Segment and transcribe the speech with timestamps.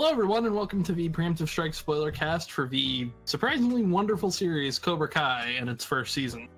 [0.00, 4.78] Hello, everyone, and welcome to the Preemptive Strike spoiler cast for the surprisingly wonderful series
[4.78, 6.48] Cobra Kai and its first season.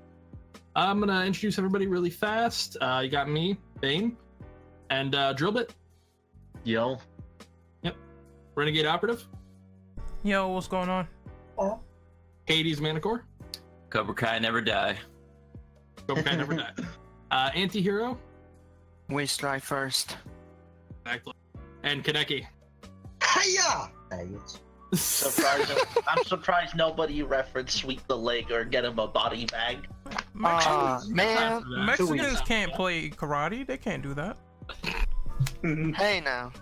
[0.76, 2.76] I'm gonna introduce everybody really fast.
[2.82, 4.14] Uh, you got me, Bane,
[4.90, 5.70] and uh, Drillbit,
[6.64, 6.98] Yo.
[7.82, 7.96] Yep.
[8.56, 9.26] Renegade Operative,
[10.22, 11.08] Yo, what's going on?
[11.56, 11.80] Oh.
[12.44, 13.24] Hades Manticore,
[13.88, 14.98] Cobra Kai never die.
[16.06, 16.72] Cobra Kai Never Die,
[17.30, 18.18] uh, Antihero,
[19.08, 20.18] We strike first.
[21.06, 21.32] exactly,
[21.84, 22.44] and Kaneki.
[23.34, 23.90] Hiya!
[24.92, 25.72] Surprised,
[26.08, 29.86] I'm surprised nobody referenced sweep the leg or get him a body bag.
[30.42, 31.62] Aw, man.
[31.86, 33.66] Mexicans can't play karate.
[33.66, 34.36] They can't do that.
[35.62, 36.52] Hey now.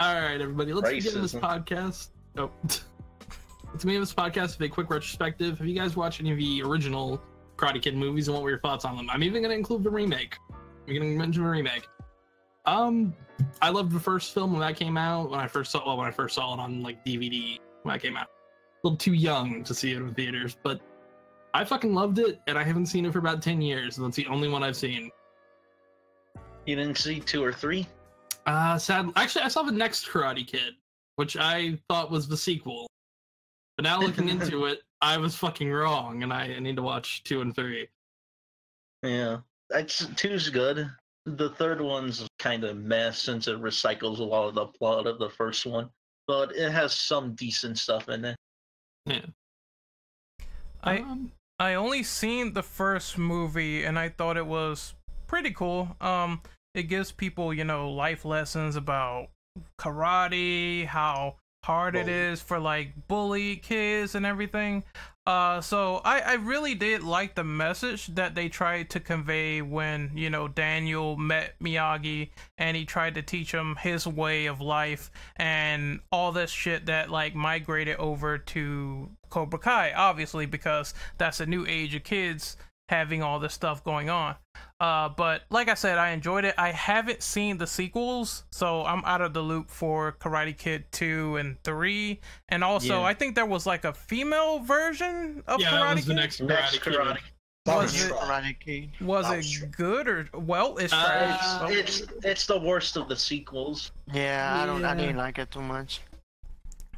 [0.00, 2.08] All right, everybody, let's begin this podcast.
[2.36, 5.58] Oh, let's begin this podcast with a quick retrospective.
[5.58, 7.22] Have you guys watched any of the original
[7.56, 9.08] Karate Kid movies, and what were your thoughts on them?
[9.10, 10.36] I'm even going to include the remake.
[10.86, 11.86] I'm going to mention the remake.
[12.66, 13.14] Um,
[13.60, 15.30] I loved the first film when that came out.
[15.30, 18.02] When I first saw, well, when I first saw it on like DVD when that
[18.02, 18.26] came out.
[18.26, 20.80] A little too young to see it in theaters, but
[21.54, 23.96] I fucking loved it, and I haven't seen it for about ten years.
[23.98, 25.10] And that's the only one I've seen.
[26.66, 27.86] You didn't see two or three?
[28.46, 29.10] Uh, sad.
[29.16, 30.74] Actually, I saw the next Karate Kid,
[31.16, 32.88] which I thought was the sequel.
[33.76, 37.40] But now looking into it, I was fucking wrong, and I need to watch two
[37.40, 37.88] and three.
[39.02, 39.38] Yeah.
[39.68, 40.88] that's two's good.
[41.24, 45.18] The third one's kind of mess since it recycles a lot of the plot of
[45.18, 45.88] the first one,
[46.26, 48.36] but it has some decent stuff in it.
[49.06, 49.26] Yeah.
[50.82, 54.94] I Um, I only seen the first movie and I thought it was
[55.28, 55.96] pretty cool.
[56.00, 56.42] Um,
[56.74, 59.28] it gives people you know life lessons about
[59.78, 62.18] karate, how hard it Bully.
[62.18, 64.82] is for like bully kids and everything.
[65.24, 70.10] Uh, so I I really did like the message that they tried to convey when
[70.14, 75.12] you know Daniel met Miyagi and he tried to teach him his way of life
[75.36, 81.46] and all this shit that like migrated over to Cobra Kai, obviously because that's a
[81.46, 82.56] new age of kids
[82.92, 84.34] having all this stuff going on.
[84.78, 86.54] Uh, but like I said, I enjoyed it.
[86.58, 91.36] I haven't seen the sequels, so I'm out of the loop for Karate Kid 2
[91.38, 92.20] and 3.
[92.50, 93.06] And also, Yeah.
[93.06, 96.40] I think there was like a female version of yeah, Karate that was the next
[96.40, 96.92] Karate Next Kid.
[96.94, 97.18] Karate.
[97.64, 98.90] Was it- Karate Kid.
[99.00, 99.68] Was it was true.
[99.68, 100.76] good or well?
[100.76, 101.38] It's Uh.
[101.62, 101.66] Oh.
[101.68, 103.92] It's, it's it's the worst of the sequels.
[104.12, 104.84] Yeah, I don't.
[104.84, 106.00] I didn't like it too much.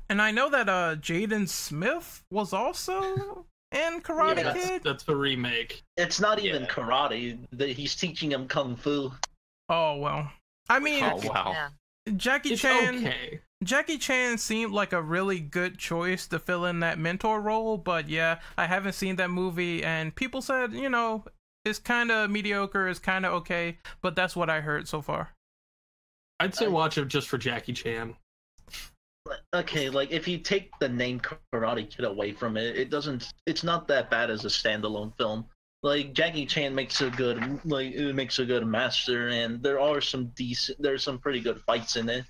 [0.09, 4.83] And I know that uh Jaden Smith was also in Karate Yeah, That's, Kid.
[4.85, 5.83] that's the remake.
[5.97, 6.69] It's not even Yeah.
[6.69, 7.39] karate.
[7.53, 9.13] The, he's teaching him kung fu.
[9.69, 10.31] Oh well.
[10.69, 11.51] I mean, Oh wow.
[11.53, 11.69] Yeah.
[12.17, 12.97] Jackie It's Chan.
[12.99, 13.41] okay.
[13.63, 18.09] Jackie Chan seemed like a really good choice to fill in that mentor role, but
[18.11, 21.25] yeah, I haven't seen that movie, and people said, you know,
[21.65, 25.31] it's kind of mediocre, it's kind of okay, but that's what I heard so far.
[26.41, 28.15] I'd say watch it just for Jackie Chan.
[29.55, 33.33] Okay, like if you take the name Karate Kid away from it, it doesn't.
[33.47, 35.47] It's not that bad as a standalone film.
[35.83, 40.01] Like Jackie Chan makes a good, like it makes a good master, and there are
[40.01, 40.81] some decent.
[40.83, 42.25] There's some pretty good fights in it.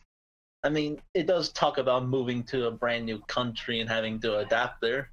[0.63, 4.39] I mean, it does talk about moving to a brand new country and having to
[4.39, 5.11] adapt there.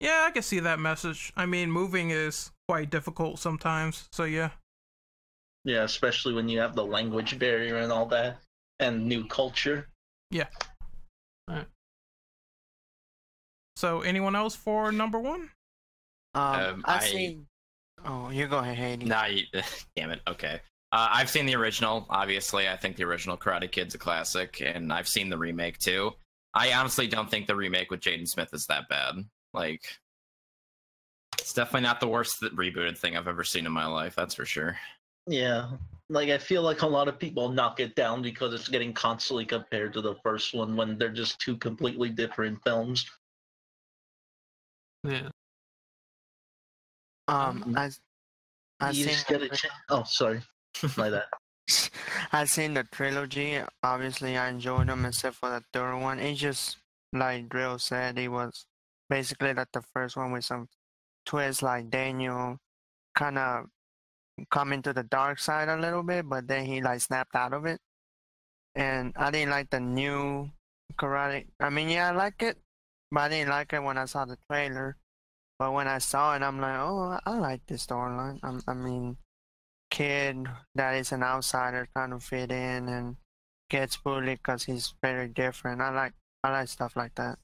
[0.00, 1.32] Yeah, I can see that message.
[1.36, 4.50] I mean, moving is quite difficult sometimes, so yeah.
[5.64, 8.38] Yeah, especially when you have the language barrier and all that,
[8.80, 9.88] and new culture.
[13.76, 15.50] So, anyone else for number one?
[16.34, 17.46] Um, Um, I I- seen.
[18.04, 19.08] Oh, you go ahead, Hayden.
[19.08, 19.44] Nah, you,
[19.96, 20.20] damn it.
[20.26, 20.60] Okay.
[20.92, 22.06] Uh, I've seen the original.
[22.08, 26.12] Obviously, I think the original Karate Kid's a classic, and I've seen the remake too.
[26.54, 29.16] I honestly don't think the remake with Jaden Smith is that bad.
[29.52, 29.82] Like,
[31.38, 34.14] it's definitely not the worst th- rebooted thing I've ever seen in my life.
[34.14, 34.78] That's for sure.
[35.26, 35.70] Yeah,
[36.08, 39.44] like I feel like a lot of people knock it down because it's getting constantly
[39.44, 43.06] compared to the first one when they're just two completely different films.
[45.04, 45.28] Yeah.
[47.28, 47.90] Um, I.
[48.78, 49.12] I you seen.
[49.12, 50.42] just get a the- ch- Oh, sorry,
[50.96, 51.26] like that.
[52.32, 53.60] I've seen the trilogy.
[53.82, 56.20] Obviously, I enjoyed them except for the third one.
[56.20, 56.76] It just
[57.12, 58.66] like Drill said, it was
[59.10, 60.68] basically like the first one with some
[61.24, 62.58] twists, like Daniel
[63.16, 63.66] kind of
[64.50, 67.66] coming to the dark side a little bit, but then he like snapped out of
[67.66, 67.80] it.
[68.74, 70.50] And I didn't like the new
[70.98, 71.46] karate.
[71.60, 72.58] I mean, yeah, I like it,
[73.10, 74.96] but I didn't like it when I saw the trailer.
[75.58, 78.38] But when I saw it, I'm like, oh, I like this storyline.
[78.66, 79.16] I mean,
[79.90, 83.16] kid that is an outsider trying to fit in and
[83.70, 85.80] gets bullied because he's very different.
[85.80, 86.12] I like
[86.44, 87.38] I like stuff like that.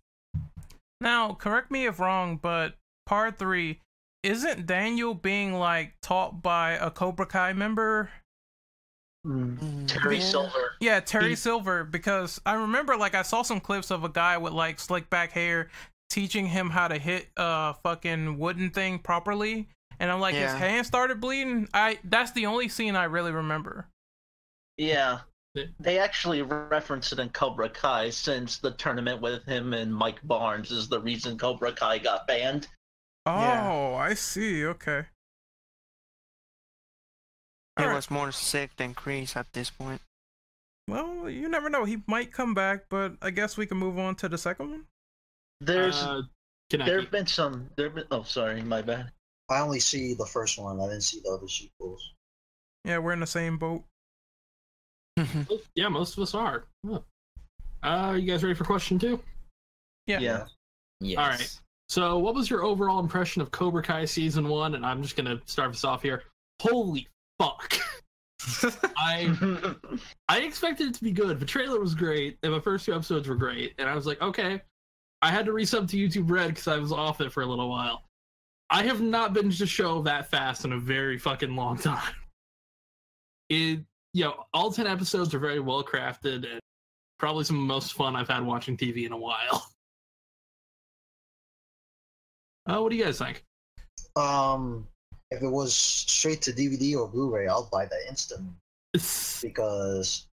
[1.00, 2.74] Now, correct me if wrong, but
[3.06, 3.80] part three,
[4.22, 8.10] isn't Daniel being like taught by a Cobra Kai member?
[9.26, 10.22] Mm, Terry yeah.
[10.22, 10.72] Silver.
[10.80, 14.36] Yeah, Terry He- Silver, because I remember like I saw some clips of a guy
[14.38, 15.68] with like slick back hair
[16.10, 19.68] teaching him how to hit a fucking wooden thing properly.
[19.98, 21.68] And I'm like, his hand started bleeding.
[21.72, 23.86] I that's the only scene I really remember.
[24.76, 25.20] Yeah.
[25.54, 25.64] Yeah.
[25.78, 30.70] They actually reference it in Cobra Kai since the tournament with him and Mike Barnes
[30.70, 32.68] is the reason Cobra Kai got banned.
[33.26, 33.94] Oh, Yeah.
[33.96, 34.64] I see.
[34.66, 35.06] Okay.
[37.78, 37.96] He Alright.
[37.96, 40.00] was more sick than Chris at this point.
[40.88, 41.84] Well, you never know.
[41.84, 44.84] He might come back, but I guess we can move on to the second one.
[45.60, 46.22] There's uh,
[46.70, 47.00] there Kaneki.
[47.02, 49.12] have been some there have been oh sorry, my bad.
[49.48, 50.80] I only see the first one.
[50.80, 52.12] I didn't see the other sequels.
[52.84, 53.84] Yeah, we're in the same boat.
[55.74, 56.64] Yeah, most of us are.
[56.86, 57.00] Huh.
[57.82, 59.20] Uh, you guys ready for question two?
[60.06, 60.18] Yeah.
[60.18, 60.46] Yeah.
[61.00, 61.18] Yes.
[61.18, 61.58] All right.
[61.92, 64.76] So, what was your overall impression of Cobra Kai season one?
[64.76, 66.22] And I'm just gonna start this off here.
[66.62, 67.06] Holy
[67.38, 67.78] fuck!
[68.96, 69.74] I
[70.26, 71.38] I expected it to be good.
[71.38, 73.74] The trailer was great, and the first two episodes were great.
[73.76, 74.62] And I was like, okay.
[75.20, 77.68] I had to resub to YouTube Red because I was off it for a little
[77.68, 78.04] while.
[78.70, 82.14] I have not been to show that fast in a very fucking long time.
[83.50, 83.80] It,
[84.14, 86.60] you know, all ten episodes are very well crafted and
[87.18, 89.66] probably some of the most fun I've had watching TV in a while.
[92.66, 93.44] Uh, what do you guys think?
[94.16, 94.86] Um,
[95.30, 98.50] if it was straight to DVD or Blu-ray, I'll buy that instantly
[98.92, 100.26] because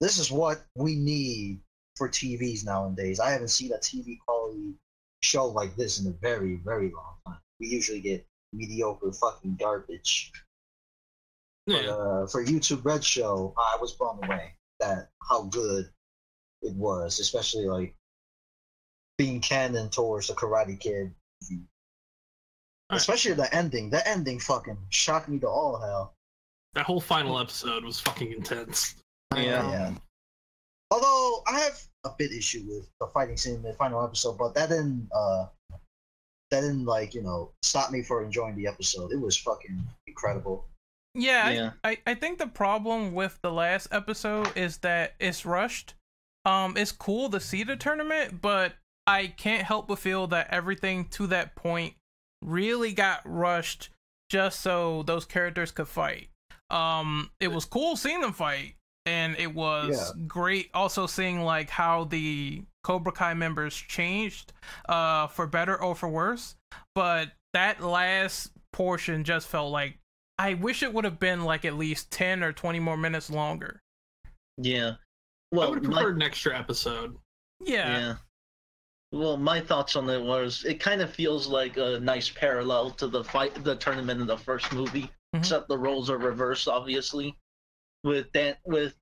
[0.00, 1.60] this is what we need
[1.96, 3.20] for TVs nowadays.
[3.20, 4.74] I haven't seen a TV quality
[5.22, 7.38] show like this in a very, very long time.
[7.60, 10.32] We usually get mediocre fucking garbage.
[11.66, 11.90] But Yeah.
[11.90, 15.90] uh, for YouTube Red Show, I was blown away that how good
[16.62, 17.94] it was, especially like
[19.18, 21.14] being canon towards the Karate Kid.
[22.94, 23.00] Movie.
[23.00, 23.00] Alright.
[23.00, 23.90] Especially the ending.
[23.90, 26.14] The ending fucking shocked me to all hell.
[26.74, 28.96] That whole final episode was fucking intense.
[29.34, 29.70] Yeah.
[29.70, 29.94] Yeah.
[30.90, 34.54] Although I have a bit issue with the fighting scene in the final episode, but
[34.54, 35.46] that didn't uh
[36.50, 39.12] that didn't like, you know, stop me for enjoying the episode.
[39.12, 40.68] It was fucking incredible.
[41.14, 41.70] Yeah, Yeah.
[41.82, 45.94] I, I, I think the problem with the last episode is that it's rushed.
[46.44, 48.74] Um, it's cool to see the tournament, but
[49.06, 51.94] I can't help but feel that everything to that point
[52.44, 53.90] really got rushed
[54.30, 56.28] just so those characters could fight.
[56.70, 58.74] Um, it was cool seeing them fight,
[59.06, 59.90] and it was
[60.26, 64.52] great also seeing like how the Cobra Kai members changed,
[64.88, 66.56] uh, for better or for worse.
[66.94, 69.98] But that last portion just felt like
[70.38, 73.80] I wish it would have been like at least 10 or 20 more minutes longer.
[74.58, 74.94] Yeah.
[75.52, 77.16] I would have my- an extra episode.
[77.60, 77.98] Yeah.
[77.98, 78.14] Yeah.
[79.14, 83.06] Well, my thoughts on it was it kind of feels like a nice parallel to
[83.06, 85.38] the fight, the tournament in the first movie, Mhm.
[85.38, 87.36] except the roles are reversed, obviously,
[88.02, 88.96] with that, with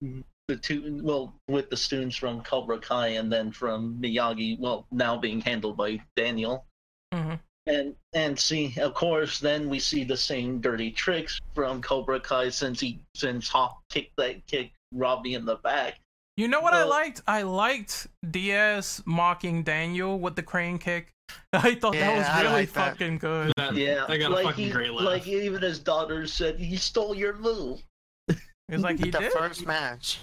[0.49, 5.17] the two, well, with the students from Cobra Kai and then from Miyagi, well, now
[5.17, 6.67] being handled by Daniel.
[7.15, 7.41] Mhm.
[7.67, 12.51] And and see, of course, then we see the same dirty tricks from Cobra Kai
[12.51, 16.01] since he since Hawk kicked that kick Robbie in the back.
[16.43, 17.23] You know what I liked?
[17.29, 21.13] I liked Diaz mocking Daniel with the crane kick.
[21.53, 22.91] I thought that was really like that.
[22.99, 23.53] fucking good.
[23.57, 25.05] That, Yeah, I got a like fucking he, great laugh.
[25.05, 27.85] like even his daughter said, he stole your move.
[28.27, 30.19] It's like he did the first match.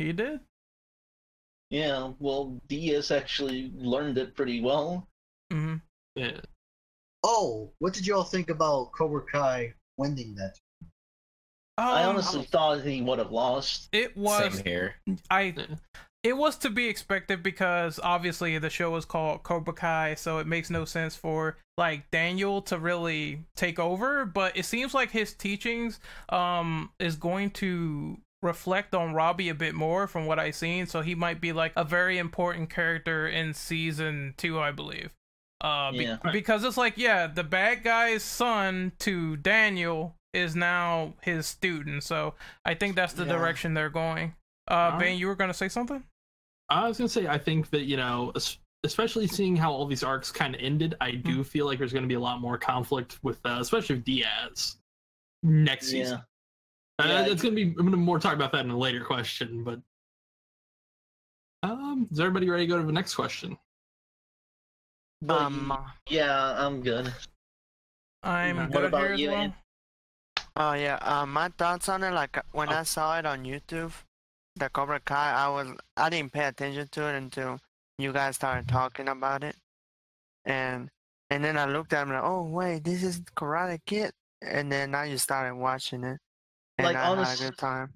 [0.00, 0.40] He did.
[1.70, 5.06] Yeah, well, Diaz actually learned it pretty well.
[5.52, 5.76] hmm
[6.16, 6.40] yeah.
[7.22, 10.58] Oh, what did y'all think about Cobra Kai winning that?
[11.90, 13.88] I Um, honestly thought he would have lost.
[13.92, 14.94] it was Same here.
[15.30, 15.54] I
[16.22, 20.46] it was to be expected because obviously the show is called Cobra Kai, so it
[20.46, 24.24] makes no sense for like Daniel to really take over.
[24.24, 25.98] But it seems like his teachings
[26.28, 30.86] um is going to reflect on Robbie a bit more from what I've seen.
[30.86, 35.10] So he might be like a very important character in season two, I believe.
[35.60, 36.18] Uh, be- Yeah.
[36.32, 42.02] because it's like yeah, the bad guy's son to Daniel is now his student.
[42.02, 42.34] So
[42.64, 43.32] I think that's the Yeah.
[43.32, 44.34] direction they're going.
[44.68, 45.00] Uh, Alright.
[45.00, 46.02] Bane, you were gonna say something?
[46.68, 48.32] I was gonna say, I think that you know,
[48.84, 52.06] especially seeing how all these arcs kind of ended, I do feel like there's gonna
[52.06, 54.78] be a lot more conflict with, uh, especially with Diaz
[55.42, 56.18] next season.
[56.18, 57.04] Yeah.
[57.04, 57.62] Uh, it's gonna be.
[57.64, 59.80] I'm gonna more talk about that in a later question, but
[61.64, 63.58] um, is everybody ready to go to the next question?
[65.28, 65.72] Um,
[66.08, 67.12] yeah, I'm good.
[68.22, 69.54] I'm What good about here as you, well.
[70.56, 70.64] Ant?
[70.66, 72.12] Oh yeah, uh, my thoughts on it.
[72.12, 72.76] Like when Oh.
[72.76, 73.92] I saw it on YouTube,
[74.56, 77.58] the Cobra Kai, I was I didn't pay attention to it until
[77.98, 79.56] you guys started talking about it,
[80.44, 80.90] and
[81.30, 84.94] and then I looked at it like, oh wait, this is Karate Kid, and then
[84.94, 86.18] I just started watching it,
[86.78, 87.94] and Like, I honest- had a good time.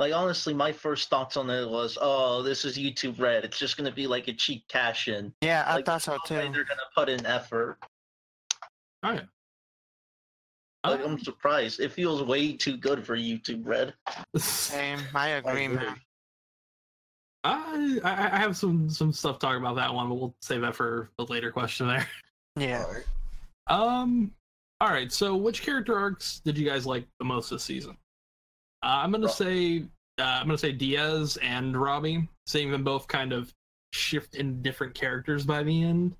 [0.00, 3.44] Like honestly, my first thoughts on it was, oh, this is YouTube Red.
[3.44, 5.32] It's just gonna be like a cheap cash in.
[5.40, 6.52] Yeah, I Like, thought so no way too.
[6.52, 7.78] They're gonna put in effort.
[9.04, 9.20] Oh yeah.
[10.84, 11.80] Like I'm surprised.
[11.80, 13.94] It feels way too good for YouTube Red.
[14.36, 15.76] Same, I agree, agree.
[15.76, 15.96] man.
[17.44, 20.62] I, I I have some some stuff to talk about that one, but we'll save
[20.62, 22.08] that for a later question there.
[22.56, 22.84] Yeah.
[22.84, 23.04] Alright.
[23.66, 24.30] Um.
[24.80, 25.10] All right.
[25.10, 27.96] So, which character arcs did you guys like the most this season?
[28.82, 29.78] Uh, I'm gonna Ro- say
[30.18, 33.52] uh, I'm gonna say Diaz and Robbie, seeing them both kind of
[33.92, 36.16] shift in different characters by the end.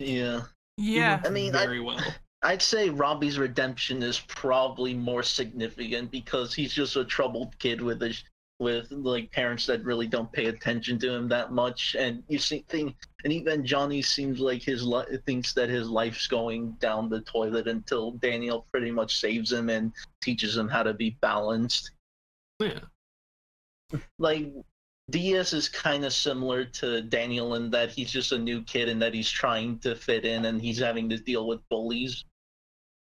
[0.00, 0.42] Yeah.
[0.76, 1.20] Yeah.
[1.24, 2.00] I mean, I- very well.
[2.42, 8.02] I'd say Robbie's redemption is probably more significant because he's just a troubled kid with
[8.02, 8.16] a
[8.60, 12.64] with like parents that really don't pay attention to him that much, and you see
[12.68, 12.94] thing,
[13.24, 17.66] and even Johnny seems like his li- thinks that his life's going down the toilet
[17.66, 19.92] until Daniel pretty much saves him and
[20.22, 21.92] teaches him how to be balanced.
[22.58, 22.80] Yeah.
[24.18, 24.52] Like
[25.10, 29.00] Diaz is kind of similar to Daniel in that he's just a new kid and
[29.02, 32.24] that he's trying to fit in and he's having to deal with bullies.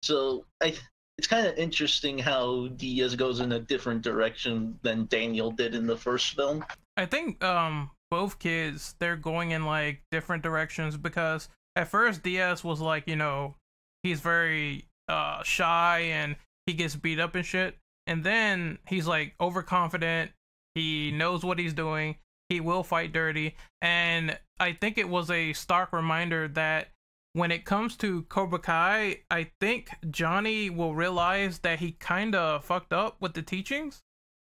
[0.02, 0.74] So I,
[1.18, 5.86] it's kind of interesting how Diaz goes in a different direction than Daniel did in
[5.86, 6.64] the first film.
[6.96, 12.62] I think um both kids they're going in like different directions because at first Diaz
[12.62, 13.56] was like, you know,
[14.02, 17.76] he's very uh shy and he gets beat up and shit.
[18.06, 20.32] And then he's like overconfident,
[20.74, 22.16] he knows what he's doing,
[22.48, 23.54] he will fight dirty.
[23.80, 26.88] And I think it was a stark reminder that
[27.34, 32.64] when it comes to Cobra Kai, I think Johnny will realize that he kind of
[32.64, 34.02] fucked up with the teachings.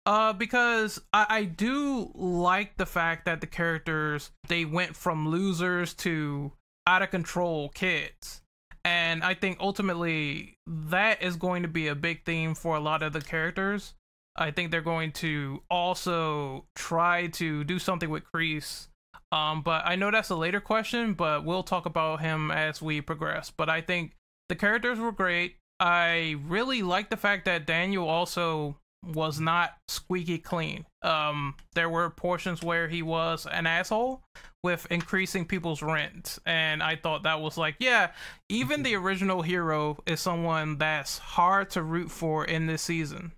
[0.05, 5.93] Uh, because I, I do like the fact that the characters they went from losers
[5.95, 6.51] to
[6.85, 8.41] out of control kids,
[8.83, 13.01] and I think ultimately that is going to be a big theme for a lot
[13.01, 13.93] of the characters.
[14.35, 18.87] I think they're going to also try to do something with Kreese.
[19.33, 23.01] Um, but I know that's a later question, but we'll talk about him as we
[23.01, 23.51] progress.
[23.55, 24.13] But I think
[24.47, 25.55] the characters were great.
[25.79, 30.85] I really like the fact that Daniel also was not squeaky clean.
[31.01, 34.21] Um, there were portions where he was an asshole
[34.63, 38.11] with increasing people's rent, and I thought that was like, yeah,
[38.49, 43.31] even the original hero is someone that's hard to root for in this season.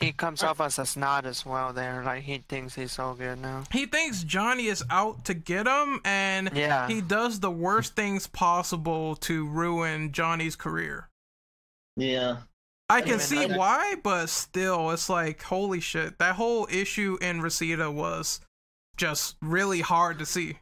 [0.00, 3.38] He comes off as a snot as well there, like he thinks he's so good
[3.38, 3.64] now.
[3.70, 6.88] He thinks Johnny is out to get him, and Yeah.
[6.88, 11.08] he does the worst things possible to ruin Johnny's career.
[11.96, 12.38] Yeah.
[12.88, 16.18] I can mean, see I- why, but still, it's like holy shit.
[16.18, 18.40] That whole issue in Reseda was
[18.96, 20.58] just really hard to see.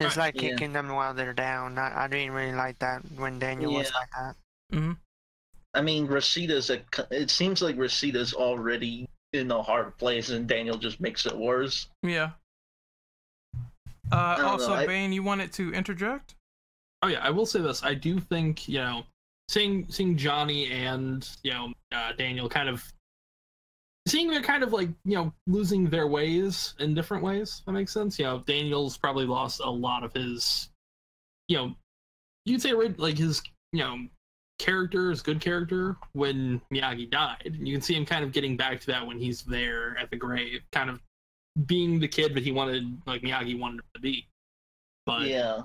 [0.00, 0.50] It's like Yeah.
[0.50, 1.78] kicking them while they're down.
[1.78, 4.36] I, I didn't really like that when Daniel was like that.
[4.72, 4.92] Mm hmm
[5.76, 6.80] I mean, Reseda's a.
[7.10, 11.88] It seems like Reseda's already in a hard place, and Daniel just makes it worse.
[12.02, 12.30] Yeah.
[14.10, 16.34] Uh, don't know, also, I- Bane, you wanted to interject?
[17.02, 17.82] Oh yeah, I will say this.
[17.84, 19.04] I do think you know,
[19.48, 22.82] seeing seeing Johnny and you know uh, Daniel kind of
[24.08, 27.62] seeing they're kind of like you know losing their ways in different ways.
[27.66, 28.18] That makes sense.
[28.18, 30.70] You know, Daniel's probably lost a lot of his,
[31.48, 31.74] you know,
[32.46, 33.42] you'd say like his
[33.72, 33.98] you know
[34.58, 37.56] character, is good character when Miyagi died.
[37.60, 40.16] You can see him kind of getting back to that when he's there at the
[40.16, 41.00] grave, kind of
[41.66, 44.26] being the kid that he wanted, like Miyagi wanted him to be.
[45.04, 45.62] But yeah.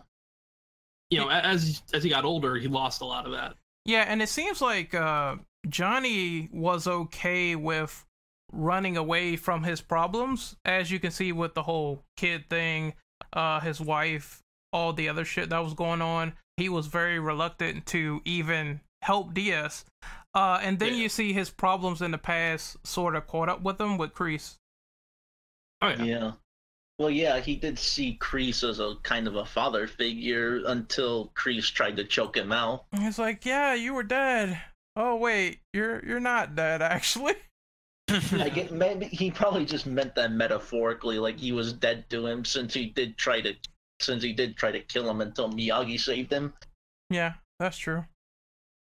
[1.09, 3.55] you know, as as he got older, he lost a lot of that.
[3.85, 8.05] Yeah, and it seems like uh, Johnny was okay with
[8.51, 12.93] running away from his problems, as you can see with the whole kid thing,
[13.33, 14.41] uh, his wife,
[14.73, 16.33] all the other shit that was going on.
[16.57, 19.85] He was very reluctant to even help Diaz.
[20.33, 21.01] Uh, and then Yeah.
[21.01, 24.55] you see his problems in the past sort of caught up with him with Kreese.
[25.81, 26.03] Oh yeah.
[26.03, 26.31] Yeah.
[26.99, 31.71] Well, yeah, he did see Kreese as a kind of a father figure until Kreese
[31.73, 32.85] tried to choke him out.
[32.95, 34.61] He's like, "Yeah, you were dead.
[34.95, 37.33] Oh wait, you're you're not dead actually."
[38.09, 42.45] I get maybe he probably just meant that metaphorically, like he was dead to him
[42.45, 43.55] since he did try to
[44.01, 46.53] since he did try to kill him until Miyagi saved him.
[47.09, 48.05] Yeah, that's true.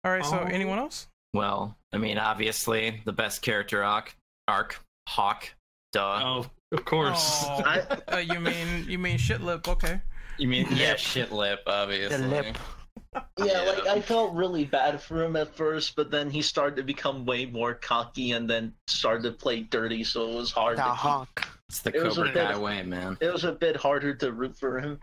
[0.04, 0.44] All right, so Oh.
[0.44, 1.08] anyone else?
[1.34, 4.16] Well, I mean, obviously, the best character arc,
[4.48, 5.54] arc Hawk.
[5.92, 6.00] Duh.
[6.22, 7.44] Oh, of course.
[7.46, 9.66] Oh, I- uh, you mean you mean shit lip?
[9.68, 10.00] Okay.
[10.38, 10.98] You mean yeah, Lip.
[10.98, 12.18] shit lip, obviously.
[12.18, 12.58] The lip.
[13.38, 13.60] Yeah, Yeah.
[13.62, 17.24] like I felt really bad for him at first, but then he started to become
[17.24, 20.88] way more cocky and then started to play dirty, so it was hard The to
[20.90, 21.45] keep hawk.
[21.68, 23.16] It's the It was a Cobra bit- Kai way, man.
[23.20, 25.00] it was a bit harder to root for him.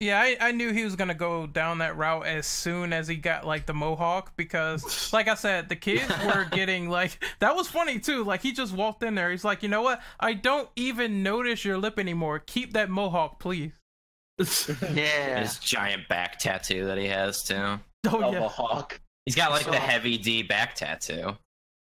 [0.00, 3.16] Yeah, I, I knew he was gonna go down that route as soon as he
[3.16, 7.66] got like the mohawk because, like I said, the kids were getting like that was
[7.68, 8.22] funny too.
[8.22, 10.00] Like he just walked in there, he's like, you know what?
[10.20, 12.38] I don't even notice your lip anymore.
[12.38, 13.72] Keep that mohawk, please.
[14.94, 15.40] Yeah.
[15.40, 17.80] His giant back tattoo that he has too.
[18.06, 19.00] Oh of yeah, a hawk.
[19.26, 21.36] He's got like the heavy D back tattoo.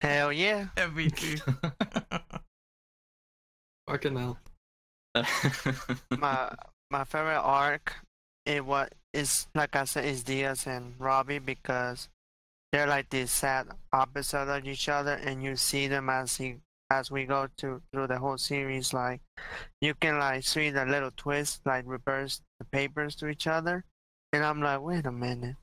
[0.03, 0.67] Hell yeah.
[0.77, 1.41] MVP.
[3.87, 4.39] Fucking hell.
[6.11, 6.53] my
[6.91, 7.95] my favorite arc
[8.47, 12.09] it what is like I said is Diaz and Robbie because
[12.73, 16.57] they're like this sad opposite of each other and you see them as he
[16.91, 19.21] as we go to through the whole series like
[19.81, 23.85] you can like see the little twist like reverse the papers to each other.
[24.33, 25.57] And I'm like wait a minute.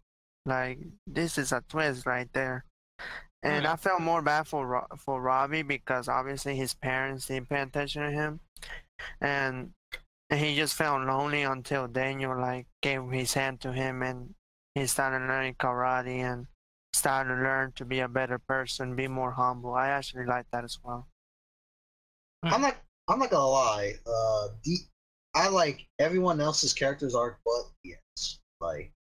[0.45, 2.65] Like this is a twist right there
[3.43, 7.61] and I felt more bad for Ro- for Robbie because obviously his parents didn't pay
[7.61, 8.39] attention to him
[9.19, 9.71] and
[10.29, 14.35] and he just felt lonely until Daniel like gave his hand to him and
[14.75, 16.47] he started learning karate and
[16.93, 19.73] started to learn to be a better person, be more humble.
[19.73, 21.07] I actually like that as well.
[22.43, 22.77] I'm not.
[23.07, 23.93] I'm not gonna lie.
[24.05, 24.47] Uh,
[25.35, 28.39] I like everyone else's characters arc, but Diaz.
[28.59, 28.91] Like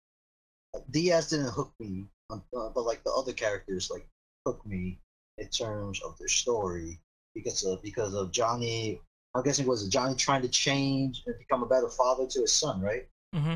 [0.90, 4.06] Diaz didn't hook me, uh, but like the other characters like
[4.46, 4.98] hooked me
[5.38, 6.98] in terms of their story
[7.34, 9.00] because of because of Johnny.
[9.34, 12.80] I'm guessing was Johnny trying to change and become a better father to his son,
[12.80, 13.06] right?
[13.34, 13.54] Mm-hmm.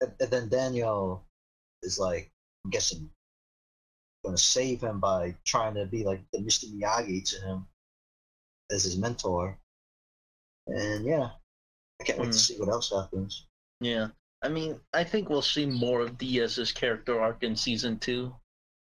[0.00, 1.24] And, and then Daniel
[1.82, 2.30] is like,
[2.64, 3.10] I'm guessing,
[4.24, 6.66] gonna save him by trying to be like the Mr.
[6.72, 7.66] Miyagi to him
[8.70, 9.58] as his mentor.
[10.68, 11.30] And yeah,
[12.00, 12.38] I can't wait to Hmm.
[12.38, 13.46] see what else happens.
[13.80, 14.08] Yeah.
[14.42, 18.32] I mean, I think we'll see more of Diaz's character arc in season two.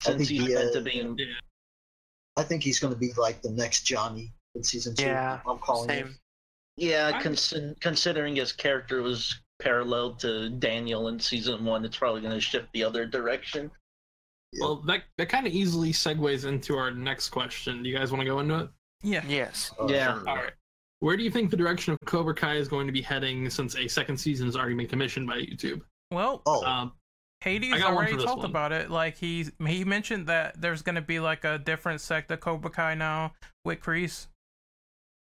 [0.06, 1.18] I Since think he's meant to be in
[2.36, 5.06] I think he's gonna be like the next Johnny in season two.
[5.06, 5.94] Yeah, I'm calling it.
[6.06, 6.16] Same.
[6.78, 12.22] Yeah, I- consi- considering his character was parallel to Daniel in season one, it's probably
[12.22, 13.70] going to shift the other direction.
[14.60, 17.82] Well, that that kind of easily segues into our next question.
[17.84, 18.70] Do you guys want to go into it?
[19.04, 19.24] Yeah.
[19.28, 19.72] Yes.
[19.80, 20.14] Uh, Yeah.
[20.20, 20.30] sure.
[20.30, 20.54] All right.
[21.00, 23.76] Where do you think the direction of Cobra Kai is going to be heading since
[23.76, 25.82] a second season has already been commissioned by YouTube?
[26.12, 26.94] Well, Oh, Um,
[27.44, 28.46] Hades I already talked one.
[28.50, 28.90] about it.
[28.90, 32.96] Like he he mentioned that there's gonna be like a different sect of Cobra Kai
[32.96, 33.34] now
[33.66, 34.28] with Kreese.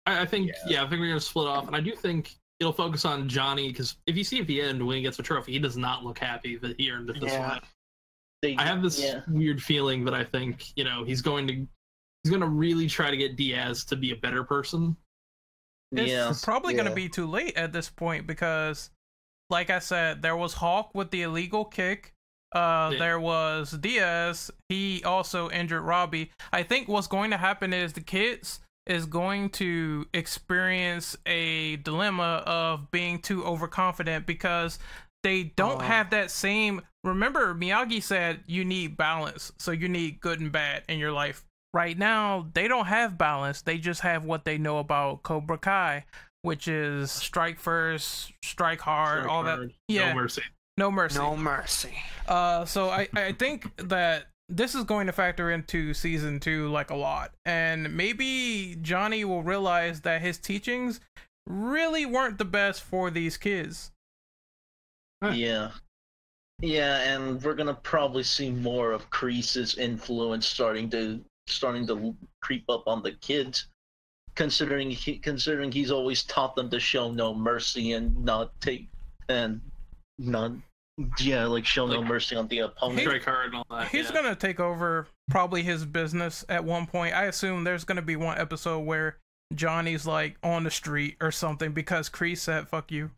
[0.06, 0.82] I, I think yeah.
[0.84, 3.96] I think we're gonna split off, and I do think it'll focus on Johnny because
[4.08, 6.18] if you see at the end when he gets the trophy, he does not look
[6.18, 7.52] happy that he earned it this Yeah.
[7.54, 7.60] way.
[8.42, 9.20] They, I have this Yeah.
[9.28, 11.54] weird feeling that I think you know he's going to
[12.24, 14.96] he's going to really try to get Diaz to be a better person.
[15.92, 16.32] It's Yeah.
[16.42, 18.90] probably gonna be too late at this point because,
[19.50, 22.12] like I said, there was Hawk with the illegal kick.
[22.54, 22.98] Uh, Yeah.
[22.98, 24.50] there was Diaz.
[24.68, 26.30] He also injured Robbie.
[26.52, 32.42] I think what's going to happen is the kids is going to experience a dilemma
[32.46, 34.78] of being too overconfident because
[35.22, 35.84] they don't Oh.
[35.84, 36.80] have that same.
[37.04, 41.44] Remember, Miyagi said you need balance, so you need good and bad in your life.
[41.74, 43.60] Right now, they don't have balance.
[43.60, 46.06] They just have what they know about Cobra Kai,
[46.42, 49.70] which is strike first, strike hard, all that.
[49.88, 50.42] Yeah, no mercy.
[50.76, 51.18] no mercy.
[51.18, 51.94] No mercy.
[52.26, 56.90] Uh, so I, I think that this is going to factor into season two like
[56.90, 61.00] a lot, and maybe Johnny will realize that his teachings
[61.46, 63.90] really weren't the best for these kids.
[65.22, 65.30] Huh.
[65.30, 65.70] Yeah.
[66.60, 72.64] Yeah, and we're gonna probably see more of Kreese's influence starting to starting to creep
[72.68, 73.68] up on the kids,
[74.38, 78.86] considering he, considering he's always taught them to show no mercy and not take
[79.28, 79.60] and
[80.16, 80.52] not
[81.18, 83.00] yeah like show no mercy on the opponent.
[83.00, 83.88] Strike hard and all that.
[83.88, 84.14] He's yeah.
[84.14, 87.16] gonna take over probably his business at one point.
[87.16, 89.16] I assume there's gonna be one episode where
[89.56, 93.10] Johnny's like on the street or something because Kreese said "fuck you."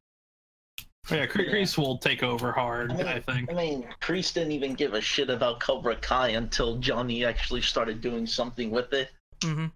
[1.11, 2.92] Yeah, Cre- Kreese will take over hard.
[2.92, 3.50] I think.
[3.50, 8.00] I mean, Kreese didn't even give a shit about Cobra Kai until Johnny actually started
[8.00, 9.11] doing something with it.
[9.40, 9.66] Mm-hmm.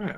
[0.00, 0.16] Hmm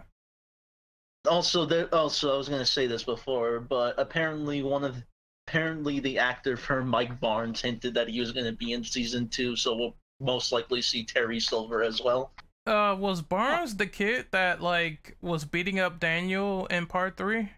[1.28, 5.02] also there also i was going to say this before but apparently one of
[5.48, 9.28] apparently the actor for mike barnes hinted that he was going to be in season
[9.28, 12.30] two so we'll most likely see terry silver as well
[12.66, 17.50] Uh, was Barnes the kid that like was beating up Daniel in part three?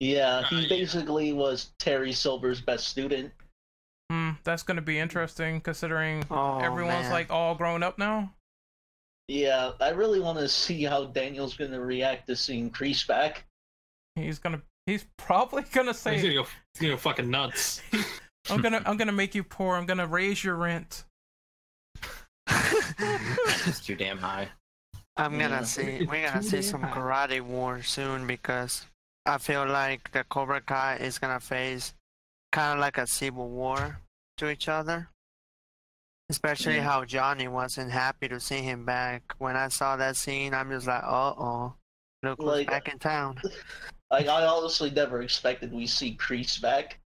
[0.00, 0.68] yeah Uh, he yeah.
[0.68, 3.32] basically was terry silver's best student
[4.10, 7.12] Hmm, that's gonna be interesting considering Oh, everyone's man.
[7.12, 8.34] like all grown up now.
[9.28, 13.44] Yeah i really want to see how daniel's going to react to seeing Kreese back
[14.16, 16.42] He's gonna he's probably gonna He's say gonna go.
[16.74, 17.82] He's gonna go fucking nuts.
[18.50, 19.76] I'm gonna I'm gonna make you poor.
[19.76, 21.04] I'm gonna raise your rent.
[23.66, 24.48] It's too damn high.
[25.16, 26.06] I'm gonna see.
[26.08, 28.86] We're gonna see some karate war soon because
[29.24, 31.94] I feel like the Cobra Kai is gonna face
[32.52, 33.98] kind of like a civil war
[34.36, 35.08] to each other.
[36.30, 36.84] Especially Yeah.
[36.84, 39.22] how Johnny wasn't happy to see him back.
[39.38, 41.74] When I saw that scene, I'm just like, uh oh,
[42.22, 43.40] look who's Like- back in town.
[44.10, 47.00] Like I honestly never expected we see Kreese back.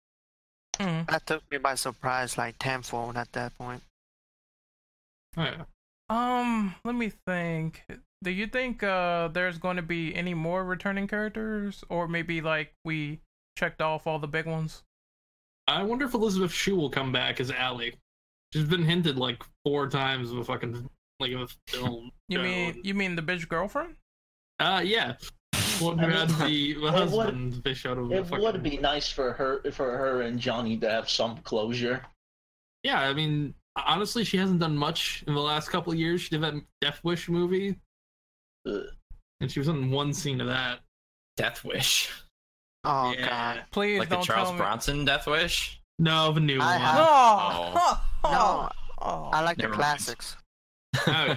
[0.78, 1.06] Mm.
[1.10, 3.82] That took me by surprise, like tenfold at that point.
[5.36, 5.64] Oh, yeah.
[6.08, 7.84] Um, let me think.
[8.22, 12.72] Do you think uh there's going to be any more returning characters, or maybe like
[12.86, 13.20] we
[13.58, 14.82] checked off all the big ones?
[15.66, 17.94] I wonder if Elizabeth Shue will come back as Ali.
[18.54, 20.88] She's been hinted like four times in a fucking
[21.18, 22.12] like in a film.
[22.28, 22.42] You show.
[22.44, 23.96] mean you mean the bitch girlfriend?
[24.60, 25.14] Uh, yeah.
[25.80, 27.62] One who I mean, had the, the would- husband.
[27.64, 28.08] They showed him.
[28.10, 31.38] the It fucking- would be nice for her, for her and Johnny to have some
[31.38, 32.00] closure.
[32.84, 36.20] Yeah, I mean, honestly, she hasn't done much in the last couple of years.
[36.20, 37.76] She did that Death Wish movie,
[38.68, 38.78] Uh,
[39.40, 40.78] and she was in one scene of that.
[41.36, 42.08] Death Wish.
[42.84, 43.28] Oh yeah.
[43.28, 43.64] god.
[43.72, 44.58] Please Like the don't Charles tell me.
[44.58, 45.80] Bronson Death Wish?
[45.98, 46.80] No, the new I one.
[46.80, 48.68] have- Oh, oh, No,
[49.00, 49.80] oh, I like the Never mind.
[49.82, 50.36] classics.
[51.06, 51.36] Oh,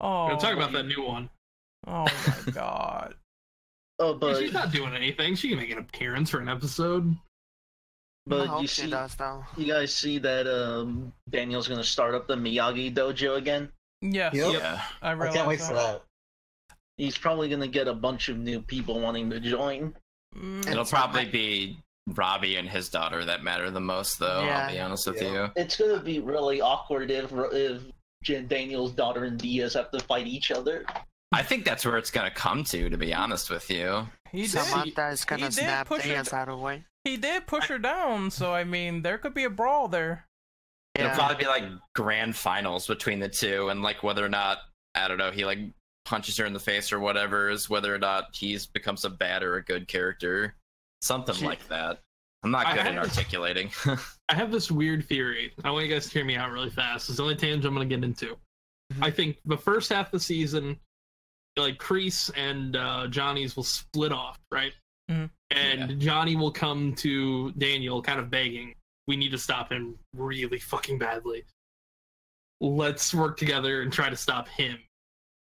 [0.00, 1.30] oh, we're talk about that new one.
[1.86, 3.14] Oh my god.
[3.98, 5.34] Oh, Yeah, but she's not doing anything.
[5.36, 7.10] She can make an appearance for an episode.
[7.12, 7.16] I
[8.26, 9.44] but hope you she see, does though.
[9.56, 13.70] you guys see that um Daniel's gonna start up the Miyagi dojo again.
[14.00, 14.52] Yes, Yep.
[14.54, 14.82] Yeah.
[15.02, 15.68] I I can't wait that.
[15.68, 16.02] for that.
[16.96, 19.94] He's probably gonna get a bunch of new people wanting to join.
[20.36, 24.44] Mm, It'll probably be Robbie and his daughter that matter the most, though.
[24.44, 24.66] Yeah.
[24.66, 25.32] I'll be honest with Yeah.
[25.32, 25.52] you.
[25.56, 27.82] It's gonna be really awkward if if
[28.22, 30.84] Jen Daniel's daughter and Diaz have to fight each other.
[31.32, 34.06] I think that's where it's gonna come to, to be honest with you.
[34.30, 34.50] he did.
[34.50, 36.84] Samantha is he gonna did snap push her out of the way.
[37.04, 40.26] He did push her down, so I mean, there could be a brawl there.
[40.94, 41.14] It'll Yeah.
[41.16, 41.64] probably be like
[41.94, 44.58] grand finals between the two, and like whether or not
[44.94, 45.58] I don't know he like
[46.04, 49.42] punches her in the face or whatever is whether or not he's becomes a bad
[49.42, 50.54] or a good character,
[51.04, 52.00] something She- like that.
[52.42, 53.70] I'm not good at articulating.
[54.28, 55.52] I have this weird theory.
[55.64, 57.08] I want you guys to hear me out really fast.
[57.08, 58.36] It's the only tangent I'm going to get into.
[58.92, 59.02] Mhm.
[59.02, 60.78] I think the first half of the season,
[61.56, 64.74] like Kreese and uh, Johnny's will split off, right?
[65.10, 65.30] Mhm.
[65.52, 68.74] And Johnny will come to Daniel, kind of begging,
[69.06, 71.44] "We need to stop him really fucking badly.
[72.60, 74.78] Let's work together and try to stop him."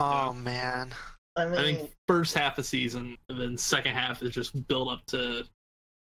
[0.01, 0.95] Oh man.
[1.39, 5.05] I I think first half of season, and then second half is just build up
[5.07, 5.45] to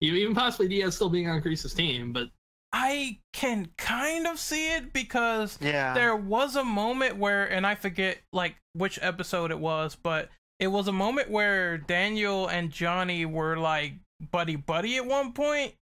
[0.01, 2.29] you know, even possibly Diaz still being on Kreese's team, but
[2.73, 5.95] I can kind of see it because Yeah.
[5.95, 10.69] there was a moment where, and I forget like which episode it was, but it
[10.69, 13.95] was a moment where Daniel and Johnny were like
[14.33, 15.75] buddy buddy at one point.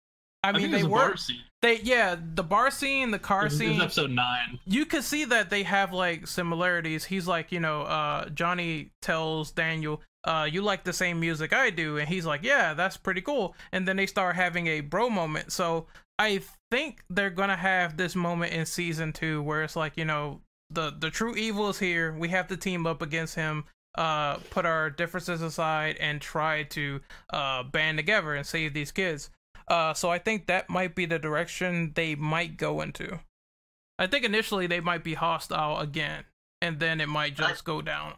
[0.43, 1.41] I mean, think they it a were bar scene.
[1.61, 3.79] They yeah the bar scene, the car it scene.
[3.79, 4.59] episode nine.
[4.65, 7.05] you can see that they have like similarities.
[7.05, 11.69] He's like, you know, uh, Johnny tells Daniel, uh, you like the same music I
[11.69, 13.55] do, and he's like, yeah, that's pretty cool.
[13.71, 15.51] And then they start having a bro moment.
[15.51, 20.05] So I think they're gonna have this moment in season two where it's like, you
[20.05, 22.15] know, the the true evil is here.
[22.17, 23.65] We have to team up against him.
[23.97, 27.01] Uh, put our differences aside and try to
[27.33, 29.29] uh band together and save these kids.
[29.71, 33.21] Uh, so I think that might be the direction they might go into.
[33.97, 36.25] I think initially they might be hostile again,
[36.61, 38.15] and then it might just go down.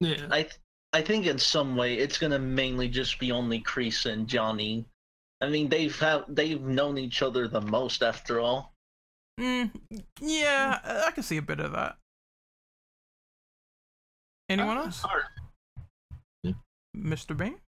[0.00, 0.26] Yeah.
[0.30, 0.54] I th-
[0.94, 4.86] I think in some way it's gonna mainly just be only Kreese and Johnny.
[5.42, 8.72] I mean, they've have they've known each other the most after all.
[9.38, 9.70] Mm,
[10.20, 11.98] yeah, I can see a bit of that.
[14.48, 15.02] Anyone Uh, else?
[15.02, 15.24] hard.
[16.96, 17.36] Mr.
[17.36, 17.60] Bane?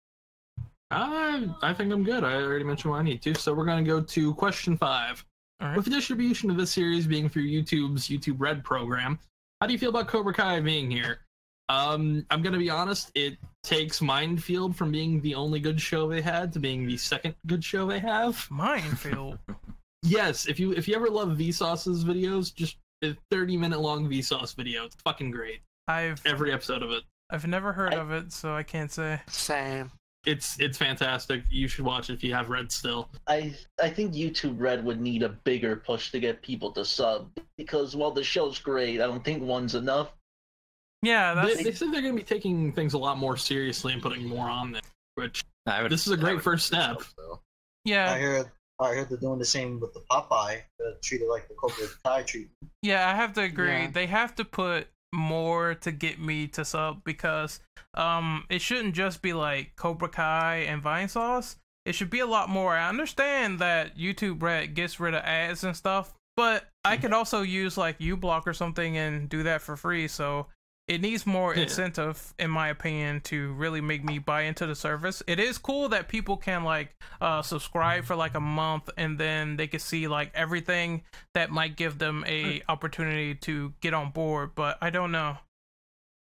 [0.91, 2.23] I, I think I'm good.
[2.23, 3.33] I already mentioned what I need to.
[3.35, 5.23] So we're going to go to question five.
[5.61, 5.75] All right.
[5.75, 9.19] With the distribution of this series being through YouTube's YouTube Red program,
[9.61, 11.21] how do you feel about Cobra Kai being here?
[11.69, 13.11] Um, I'm going to be honest.
[13.15, 16.97] It takes Mind Field from being the only good show they had to being the
[16.97, 18.45] second good show they have.
[18.51, 19.39] Minefield.
[20.07, 24.55] Yes, if you if you ever love Vsauce's videos, just a 30 minute long Vsauce
[24.55, 24.85] video.
[24.85, 25.61] It's fucking great.
[25.87, 27.01] I've Every episode of it.
[27.31, 29.19] I've never heard I- of it, so I can't say.
[29.27, 29.89] Same.
[30.25, 31.43] It's it's fantastic.
[31.49, 33.09] You should watch it if you have Red still.
[33.27, 37.29] I I think YouTube Red would need a bigger push to get people to sub
[37.57, 40.11] because while the show's great, I don't think one's enough.
[41.01, 43.93] Yeah, They, that's they said they're going to be taking things a lot more seriously
[43.93, 44.81] and putting more on there,
[45.15, 47.03] which I would, this is a great first think step.
[47.15, 47.33] so.
[47.35, 47.39] I
[47.85, 51.53] yeah, heard I heard they're doing the same with the Popeye, uh, treated like the
[51.53, 52.71] Cobra Kai treatment.
[52.81, 53.07] yeah.
[53.07, 53.67] I have to agree.
[53.67, 53.91] Yeah.
[53.91, 57.59] They have to put more to get me to sub because
[57.93, 61.57] um it shouldn't just be like Cobra Kai and Vine Sauce.
[61.85, 62.75] It should be a lot more.
[62.75, 67.43] I understand that YouTube Red gets rid of ads and stuff, but I could also
[67.43, 70.07] use like uBlock or something and do that for free.
[70.07, 70.47] So
[70.87, 71.63] it needs more Yeah.
[71.63, 75.89] incentive in my opinion to really make me buy into the service it is cool
[75.89, 80.07] that people can like uh subscribe for like a month and then they can see
[80.07, 81.01] like everything
[81.33, 85.37] that might give them a opportunity to get on board but i don't know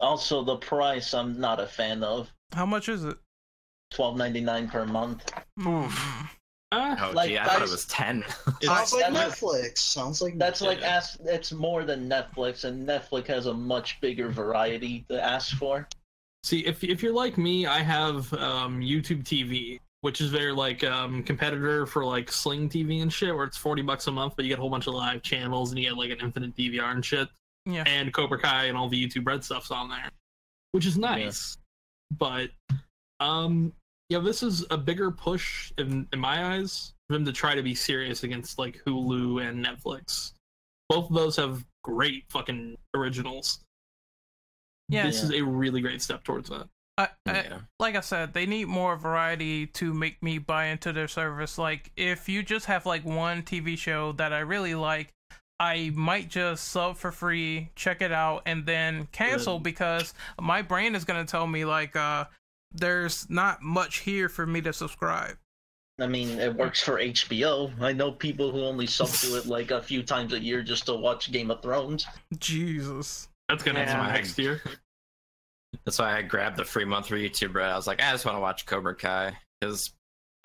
[0.00, 2.32] Also, the price I'm not a fan of.
[2.54, 3.16] how much is it
[3.90, 5.32] Twelve ninety nine per month.
[5.58, 6.28] Mm.
[6.70, 8.24] Uh, Oh, Like, gee, I thought it was 10.
[8.62, 9.78] Sounds like Netflix.
[9.78, 11.18] Sounds like That's like ask.
[11.24, 15.88] It's more than Netflix, and Netflix has a much bigger variety to ask for.
[16.44, 20.84] see, if if you're like me, I have um, YouTube TV, which is their like
[20.84, 24.44] um, competitor for like Sling TV and shit, where it's forty bucks a month, but
[24.44, 26.92] you get a whole bunch of live channels and you get like an infinite DVR
[26.92, 27.28] and shit,
[27.64, 30.10] yeah and Cobra Kai and all the YouTube Red stuff's on there,
[30.72, 31.56] which is nice.
[32.10, 32.50] But
[33.20, 33.72] um,
[34.08, 37.62] yeah, this is a bigger push in in my eyes for them to try to
[37.62, 40.32] be serious against like Hulu and Netflix.
[40.88, 43.60] Both of those have great fucking originals.
[44.88, 46.68] yeah this is a really great step towards that.
[46.98, 47.58] I, I, yeah.
[47.78, 51.56] like I said, they need more variety to make me buy into their service.
[51.56, 55.12] Like, if you just have like one TV show that I really like,
[55.60, 59.64] I might just sub for free, check it out, and then cancel Good.
[59.64, 62.24] because my brain is gonna tell me like, uh,
[62.72, 65.36] there's not much here for me to subscribe.
[66.00, 67.72] I mean, it works for HBO.
[67.80, 70.86] I know people who only sub to it like a few times a year just
[70.86, 72.06] to watch Game of Thrones.
[72.38, 73.28] Jesus.
[73.48, 73.90] That's gonna Yeah.
[73.96, 74.62] happen next year.
[75.84, 77.70] That's why I grabbed the free month for YouTube Red.
[77.70, 79.92] I was like, I just want to watch Cobra Kai because,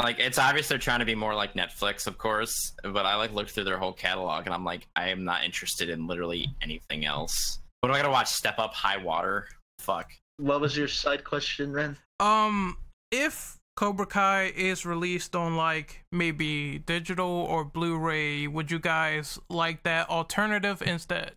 [0.01, 2.73] like, it's obvious they're trying to be more like Netflix, of course.
[2.83, 5.89] But I like looked through their whole catalog and I'm like, I am not interested
[5.89, 7.59] in literally anything else.
[7.81, 8.29] What am I gonna watch?
[8.29, 9.47] Step Up High Water?
[9.79, 10.11] Fuck.
[10.37, 11.97] What was your side question, Ren?
[12.23, 12.77] Um,
[13.11, 19.83] if Cobra Kai is released on like maybe digital or Blu-ray, would you guys like
[19.83, 21.33] that alternative instead?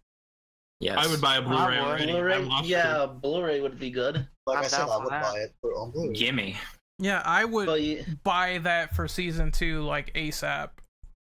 [0.81, 0.99] Yes.
[0.99, 1.87] I would buy a Blu-ray would.
[1.89, 2.13] already.
[2.13, 2.39] Blu-ray?
[2.45, 4.29] love Yeah, Blu-ray would be good.
[4.47, 5.23] Like I I'm said, I would that.
[5.23, 6.15] buy it for on Blu-ray.
[6.15, 6.57] Gimme.
[6.99, 10.71] Yeah, I would But you- buy that for season two like ASAP.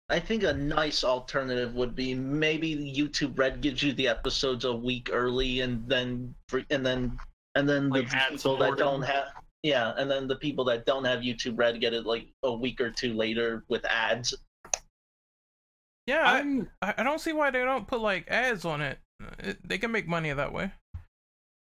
[0.09, 4.73] I think a nice alternative would be maybe YouTube Red gives you the episodes a
[4.73, 6.33] week early, and then
[6.69, 7.19] and then
[7.57, 9.25] and then Like the ad people that don't have
[9.63, 12.79] yeah, and then the people that don't have YouTube Red get it like a week
[12.79, 14.33] or two later with ads.
[16.05, 18.99] Yeah, I, I'm I I don't see why they don't put like ads on it.
[19.39, 19.57] it.
[19.67, 20.71] They can make money that way.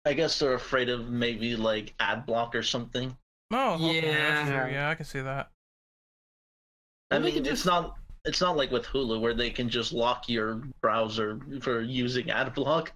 [0.04, 3.16] I guess they're afraid of maybe like ad block or something.
[3.52, 4.44] Oh, okay, Yeah.
[4.64, 4.72] true.
[4.72, 5.50] yeah, I can see that.
[7.10, 9.50] I Well, they mean, could it's just- not it's not like with Hulu where they
[9.50, 12.92] can just lock your browser for using ad block.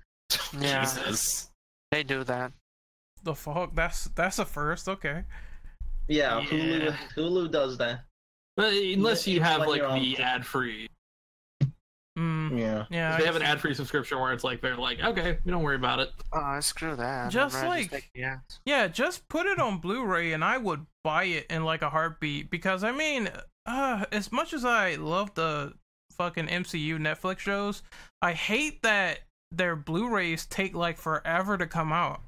[0.58, 0.82] Yeah.
[0.82, 1.50] Jesus.
[1.92, 2.52] They do that.
[3.26, 3.74] The fuck?
[3.74, 4.88] That's that's a first.
[4.88, 5.24] Okay.
[6.08, 6.46] Yeah, Yeah.
[6.46, 8.04] Hulu Hulu does that.
[8.56, 10.88] but unless you have like the ad-free.
[12.16, 12.86] Mm, Yeah.
[12.88, 13.18] yeah.
[13.18, 15.98] They have an ad-free subscription where it's like they're like, okay, we don't worry about
[16.00, 16.10] it.
[16.32, 17.30] Oh, screw that.
[17.30, 18.40] Just like- take the.
[18.64, 22.48] Yeah, just put it on Blu-ray and I would buy it in like a heartbeat
[22.50, 23.28] because I mean,
[23.66, 25.74] uh as much as I love the
[26.12, 27.82] fucking MCU Netflix shows,
[28.22, 29.18] I hate that
[29.50, 32.20] their Blu-rays take like forever to come out.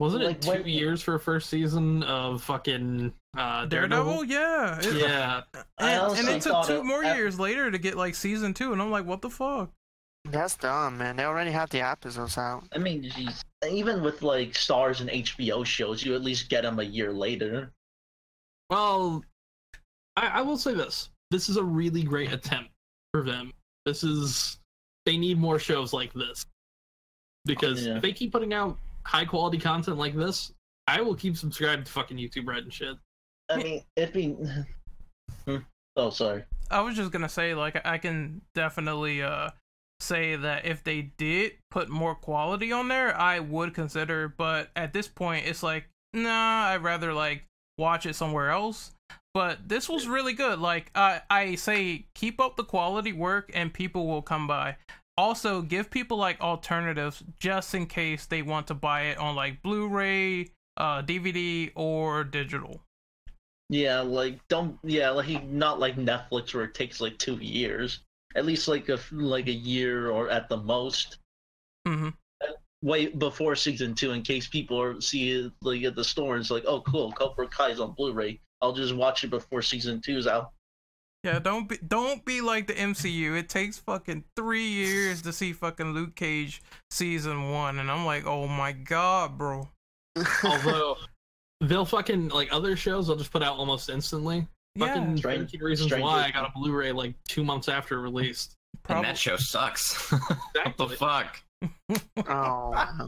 [0.00, 4.24] Wasn't Like, it two when- years for a first season of fucking uh, Daredevil, Daredevil?
[4.24, 4.78] yeah.
[4.80, 5.42] It- Yeah,
[5.78, 8.72] And, and it took two it- more I- years later to get like season two,
[8.72, 9.70] and I'm like, what the fuck?
[10.24, 11.16] That's dumb, man.
[11.16, 12.64] They already have the episodes out.
[12.74, 16.78] I mean, geez, even with like Starz and HBO shows, you at least get them
[16.78, 17.70] a year later.
[18.68, 19.22] Well,
[20.16, 22.70] I, I will say this: this is a really great attempt
[23.12, 23.52] for them.
[23.86, 24.58] This is
[25.06, 26.44] they need more shows like this
[27.46, 27.96] because Yeah.
[27.96, 30.52] if they keep putting out high quality content like this,
[30.86, 32.96] I will keep subscribed to fucking YouTube Red and shit.
[33.48, 34.36] I mean, it'd be.
[35.96, 36.44] Oh, sorry.
[36.70, 39.50] I was just gonna say, like, I can definitely uh
[39.98, 44.28] say that if they did put more quality on there, I would consider.
[44.28, 47.44] But at this point, it's like, nah, I'd rather like
[47.76, 48.92] watch it somewhere else.
[49.34, 50.58] But this was really good.
[50.58, 54.76] Like, I I say, keep up the quality work, and people will come by.
[55.20, 59.62] Also, give people like alternatives just in case they want to buy it on like
[59.62, 62.80] Blu-ray, uh, DVD, or digital.
[63.68, 64.78] Yeah, like don't.
[64.82, 68.00] Yeah, like not like Netflix where it takes like two years.
[68.34, 71.18] At least like a like a year or at the most.
[71.86, 72.08] mm-hmm.
[72.82, 76.40] Wait before season two in case people are see it like at the store and
[76.40, 78.40] it's like, oh cool, Cobra Kai's on Blu-ray.
[78.62, 80.52] I'll just watch it before season two's out.
[81.22, 83.38] Yeah, don't be don't be like the MCU.
[83.38, 88.26] It takes fucking three years to see fucking Luke Cage season one, and I'm like,
[88.26, 89.68] oh my god, bro.
[90.44, 90.96] Although
[91.60, 94.46] they'll fucking like other shows, they'll just put out almost instantly.
[94.76, 97.98] Yeah, Fucking Strange- 13 Reasons Stranger Why I got a Blu-ray like two months after
[97.98, 98.54] it released.
[98.88, 100.10] And that show sucks.
[100.54, 101.42] what the fuck?
[102.28, 103.06] Oh.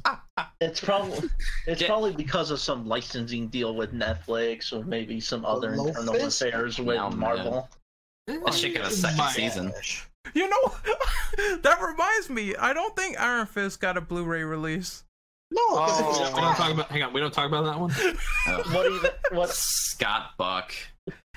[0.60, 1.30] It's probably
[1.66, 1.86] it's Yeah.
[1.88, 6.96] probably because of some licensing deal with Netflix or maybe some other internal affairs with
[6.96, 7.18] No, man.
[7.18, 7.68] Marvel.
[8.26, 9.70] That shit got a second My- season.
[9.70, 10.08] Gosh.
[10.34, 10.72] You know,
[11.62, 12.54] that reminds me.
[12.56, 15.02] I don't think Iron Fist got a Blu-ray release.
[15.50, 16.34] No, it was Oh.
[16.34, 16.86] We don't talk about.
[16.90, 17.90] Hang on, we don't talk about that one.
[18.48, 18.66] Ugh.
[18.74, 20.72] What even what Scott Buck.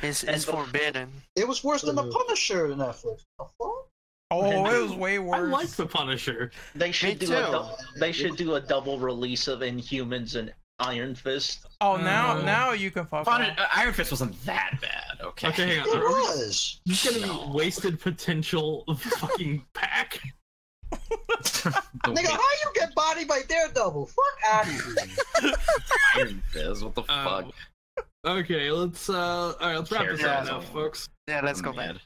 [0.02, 1.12] It's, And it's the- forbidden.
[1.36, 2.10] It was worse than the.
[2.10, 3.21] Punisher in Netflix.
[4.32, 5.38] Oh, it was way worse.
[5.38, 5.52] I worse.
[5.52, 6.52] like the Punisher.
[6.76, 7.52] they should Me do a too.
[7.52, 11.65] dou- they should do a double release of Inhumans and Iron Fist.
[11.81, 13.25] Oh, now Uh, now you can fuck.
[13.25, 15.21] Pun- uh, Iron Fist wasn't that bad.
[15.25, 15.47] Okay.
[15.49, 15.88] Okay, hang on.
[15.89, 16.79] It Are we was.
[16.88, 17.51] just gonna No.
[17.51, 20.19] wasted potential fucking pack?
[20.91, 20.97] The
[22.05, 24.05] Nigga, how you get bodied by Daredevil?
[24.07, 24.71] Fuck out of
[25.41, 25.53] here.
[26.15, 26.83] Iron Fist.
[26.83, 27.53] What the Uh, fuck?
[28.25, 31.07] Okay, let's uh all right, let's wrap this up now, folks.
[31.27, 31.93] Yeah, let's go Man.
[31.95, 32.01] back.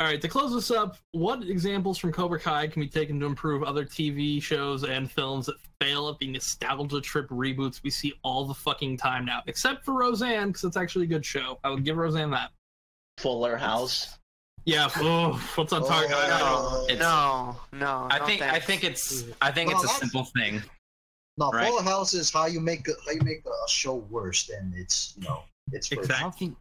[0.00, 3.26] All right, to close this up, what examples from Cobra Kai can be taken to
[3.26, 8.12] improve other TV shows and films that fail at the nostalgia trip reboots we see
[8.24, 9.40] all the fucking time now?
[9.46, 11.60] Except for Roseanne, because it's actually a good show.
[11.62, 12.50] I would give Roseanne that.
[13.18, 14.18] Fuller House.
[14.64, 14.88] Yeah.
[14.96, 16.10] Oh, what's on target?
[16.16, 16.68] I don't know.
[16.80, 18.08] Uh, It's- No, no.
[18.10, 20.60] I no think I think it's I think Well, it's a simple thing.
[21.36, 21.68] No, Right.
[21.68, 25.14] Full House is how you make a, how you make a show worse than it's
[25.16, 26.10] you know it's first.
[26.10, 26.56] Exactly.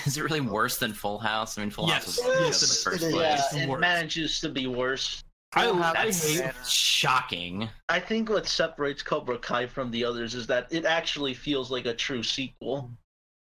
[0.00, 1.58] I don't think is it really worse than Full House?
[1.58, 2.04] I mean, Full Yes.
[2.04, 3.12] House was really good in the first it is.
[3.12, 3.22] place.
[3.22, 3.80] Yeah, It's it worse.
[3.80, 5.24] manages to be worse.
[5.52, 6.38] I, Full House I is hate.
[6.44, 6.64] better.
[6.64, 7.68] Shocking.
[7.88, 11.86] I think what separates Cobra Kai from the others is that it actually feels like
[11.86, 12.90] a true sequel,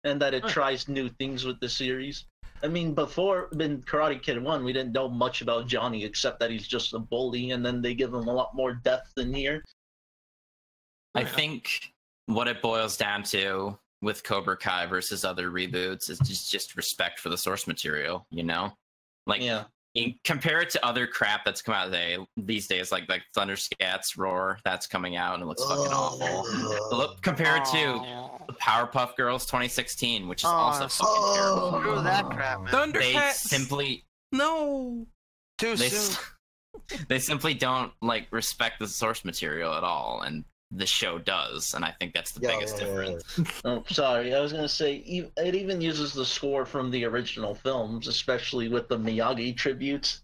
[0.05, 0.53] and that it Right.
[0.53, 2.25] tries new things with the series.
[2.63, 6.51] I mean, before in Karate Kid One, we didn't know much about Johnny except that
[6.51, 9.63] he's just a bully, and then they give him a lot more depth in here.
[11.15, 11.29] I Yeah.
[11.29, 11.93] think
[12.27, 17.19] what it boils down to with Cobra Kai versus other reboots is just, just respect
[17.19, 18.73] for the source material, you know?
[19.27, 23.09] Like Yeah, in, compare it to other crap that's come out today these days, like
[23.09, 26.97] like Thundercats Roar that's coming out and it looks fucking awful.
[26.97, 31.81] Look, compare it to Oh, Powerpuff Girls 2016, which is Oh, also so- fucking terrible.
[31.81, 32.93] Screw that crap, man.
[32.93, 33.33] They Thundercats.
[33.35, 35.07] simply No.
[35.59, 36.17] Too they soon.
[36.91, 41.73] s- they simply don't like respect the source material at all, and the show does,
[41.75, 43.61] and I think that's the Yeah, biggest yeah, yeah, difference.
[43.65, 44.35] Oh, sorry.
[44.35, 48.69] I was gonna say e- it even uses the score from the original films, especially
[48.69, 50.23] with the Miyagi tributes.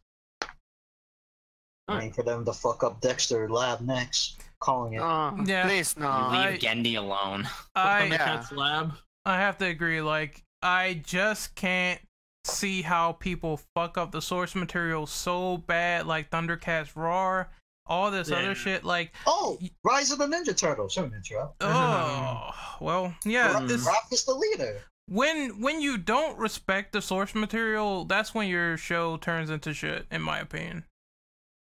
[1.89, 1.97] Hmm.
[1.97, 4.41] Waiting for them to fuck up Dexter Lab next.
[4.61, 5.01] Calling it.
[5.01, 5.67] Oh, Yeah.
[5.67, 6.07] please no.
[6.33, 7.49] You leave I- Genndy alone.
[7.75, 8.93] I Thundercats Lab.
[9.27, 10.01] I have to agree.
[10.03, 12.01] Like, I just can't
[12.45, 17.51] see how people fuck up the source material so bad, like Thundercats Roar,
[17.87, 18.37] all this Yeah.
[18.39, 18.85] other shit.
[18.85, 20.95] Like, Oh, Rise of the Ninja Turtles.
[20.95, 21.57] Sorry to interrupt.
[21.63, 23.55] oh, well, yeah.
[23.55, 24.83] Raph This, Raph is the leader.
[25.09, 30.07] when when you don't respect the source material, that's when your show turns into shit,
[30.11, 30.85] in my opinion.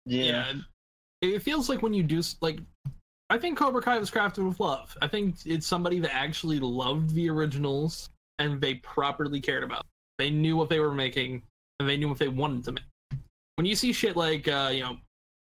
[0.06, 0.54] Yeah.
[1.21, 2.60] It feels like when you do like
[3.30, 4.95] I think Cobra Kai was crafted with love.
[5.01, 9.80] I think it's somebody that actually loved the originals and they properly cared about.
[9.80, 9.86] It.
[10.19, 11.41] They knew what they were making
[11.80, 12.84] and they knew what they wanted to make.
[13.56, 14.97] When you see shit like uh, you know,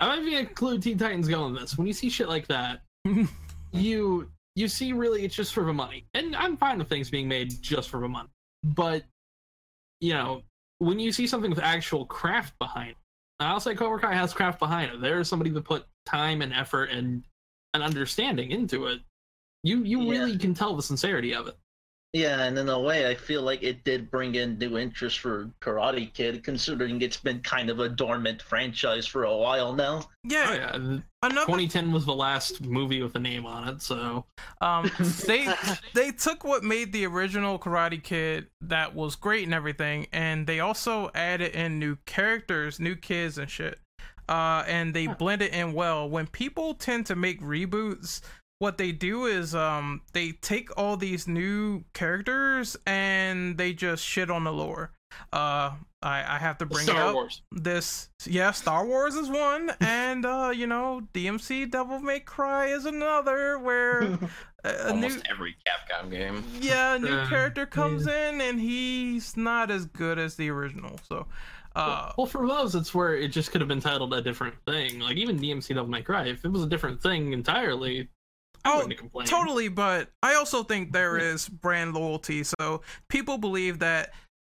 [0.02, 1.78] I might even include Teen Titans Go in this.
[1.78, 2.82] When you see shit like that,
[3.72, 6.06] you you see really it's just for the money.
[6.14, 8.30] And I'm fine with things being made just for the money.
[8.64, 9.04] But
[10.02, 10.42] you know,
[10.80, 12.98] when you see something with actual craft behind it,
[13.40, 15.00] I'll say Cobra Kai has craft behind it.
[15.02, 17.24] There's somebody that put time and effort and
[17.76, 19.02] an understanding into it.
[19.64, 20.10] You you Yeah.
[20.12, 21.58] really can tell the sincerity of it.
[22.14, 25.50] Yeah, and in a way, I feel like it did bring in new interest for
[25.62, 30.10] Karate Kid, considering it's been kind of a dormant franchise for a while now.
[30.26, 34.26] Yeah, Oh yeah, another 2010 was the last movie with a name on it, so
[34.60, 34.92] Um,
[35.26, 35.54] they
[35.94, 40.60] they took what made the original Karate Kid that was great and everything, and they
[40.60, 43.80] also added in new characters, new kids and shit.
[44.30, 46.10] Uh, and they blend it in well.
[46.10, 48.22] When people tend to make reboots,
[48.62, 54.30] what they do is um they take all these new characters and they just shit
[54.30, 54.92] on the lore.
[55.34, 55.72] Uh,
[56.04, 57.42] I I have to bring it Star up Wars.
[57.52, 62.86] this yeah star wars is one and uh you know dmc devil may cry is
[62.86, 64.04] another where
[64.64, 66.44] a, a new every Capcom game.
[66.60, 70.98] yeah a new Uh, character comes in and he's not as good as the original
[71.10, 71.26] so
[71.76, 75.00] uh well, for those, it's where it just could have been titled a different thing.
[75.00, 78.08] Like even DMC Devil May Cry, if it was a different thing entirely, I
[78.66, 84.12] Oh, wouldn't totally but i also think there is brand loyalty so people believe that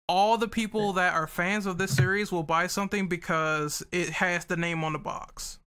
[0.08, 4.46] all the people that are fans of this series will buy something because it has
[4.46, 5.58] the name on the box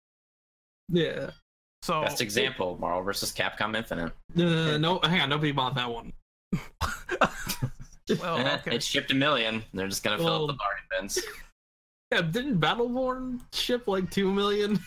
[0.90, 1.30] Yeah.
[1.84, 4.12] so Best example: Marvel versus Capcom Infinite.
[4.36, 6.12] Uh, no, hang on, nobody bought that one.
[8.20, 9.64] well Eh, okay It shipped a million.
[9.74, 11.20] They're just gonna fill Well- up the bargain bins.
[12.14, 14.78] Yeah, didn't Battleborn ship like two million?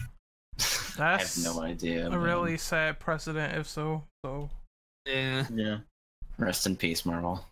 [0.58, 2.06] I That's have no idea.
[2.06, 2.20] a man.
[2.20, 4.04] really sad precedent, if so.
[4.24, 4.50] So
[5.06, 5.46] Yeah.
[5.52, 5.78] Yeah.
[6.38, 7.44] Rest in peace, Marvel.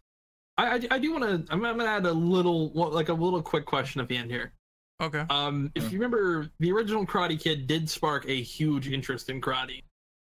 [0.59, 1.53] I, I, I do want to.
[1.53, 4.31] I'm, I'm gonna add a little, well, like a little quick question at the end
[4.31, 4.53] here.
[5.01, 5.25] okay.
[5.31, 9.83] Um, if you remember, the original Karate Kid did spark a huge interest in karate.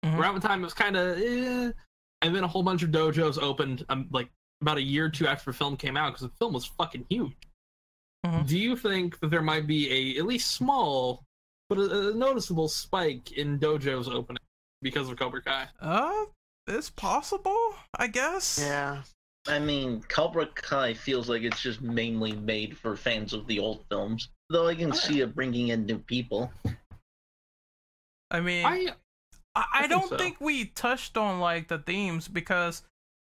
[0.06, 0.18] Mhm.
[0.18, 1.72] Around the time it was kind of, eh,
[2.22, 4.30] and then a whole bunch of dojos opened, um, like
[4.62, 7.06] about a year or two after the film came out, because the film was fucking
[7.10, 7.36] huge.
[8.26, 8.48] Mhm.
[8.48, 11.24] Do you think that there might be a at least small,
[11.74, 14.40] but a, a noticeable spike in dojos opening
[14.82, 15.68] because of Cobra Kai?
[15.82, 16.26] Uh,
[16.68, 18.60] it's possible, I guess.
[18.62, 19.02] Yeah.
[19.48, 23.84] I mean, Cobra Kai feels like it's just mainly made for fans of the old
[23.90, 24.30] films.
[24.50, 26.52] Though I can see it bringing in new people.
[28.32, 28.88] I mean, I
[29.56, 30.18] I, I think don't so.
[30.18, 32.84] think we touched on like the themes because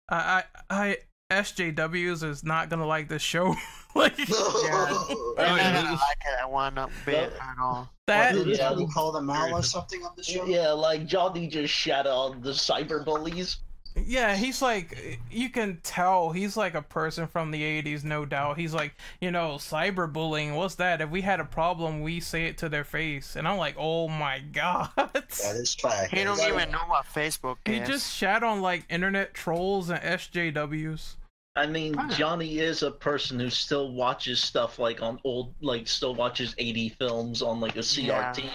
[0.10, 0.98] I I, I
[1.32, 3.56] SJWs is not gonna like this show.
[3.96, 4.26] like Yeah.
[4.30, 7.90] Oh, I yeah, don't like it one up bit Well- at all.
[8.08, 8.34] that.
[8.36, 8.56] Did Yeah.
[8.58, 10.46] Johnny call them out or something on the show?
[10.46, 13.58] Yeah, like Johnny just shat on the cyber bullies.
[13.96, 18.58] Yeah, he's like you can tell he's like a person from the 80s, no doubt.
[18.58, 21.02] He's like, you know, cyberbullying, what's that?
[21.02, 23.36] If we had a problem, we say it to their face.
[23.36, 26.14] And I'm like, "Oh my god." That is fact.
[26.14, 27.88] He don't even know what Facebook he is.
[27.88, 31.16] just shat on like internet trolls and SJWs.
[31.56, 31.96] I mean.
[32.10, 36.90] Johnny is a person who still watches stuff like on old, like still watches 80
[36.90, 38.50] films on like a CRT.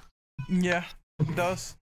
[0.50, 0.84] Yeah,
[1.18, 1.76] it does.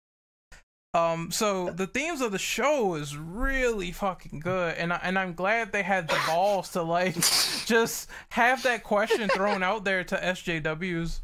[0.95, 5.34] Um, so the themes of the show is really fucking good, and I, and I'm
[5.34, 7.14] glad they had the balls to like
[7.66, 11.20] just have that question thrown out there to SJWs.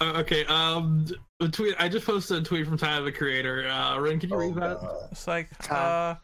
[0.00, 0.44] uh, okay.
[0.46, 1.06] Um,
[1.40, 1.74] a tweet.
[1.78, 3.68] I just posted a tweet from Tyler the Creator.
[3.68, 4.80] Uh, Ren, can you Oh, read that?
[4.80, 5.08] God.
[5.10, 6.14] It's like, uh,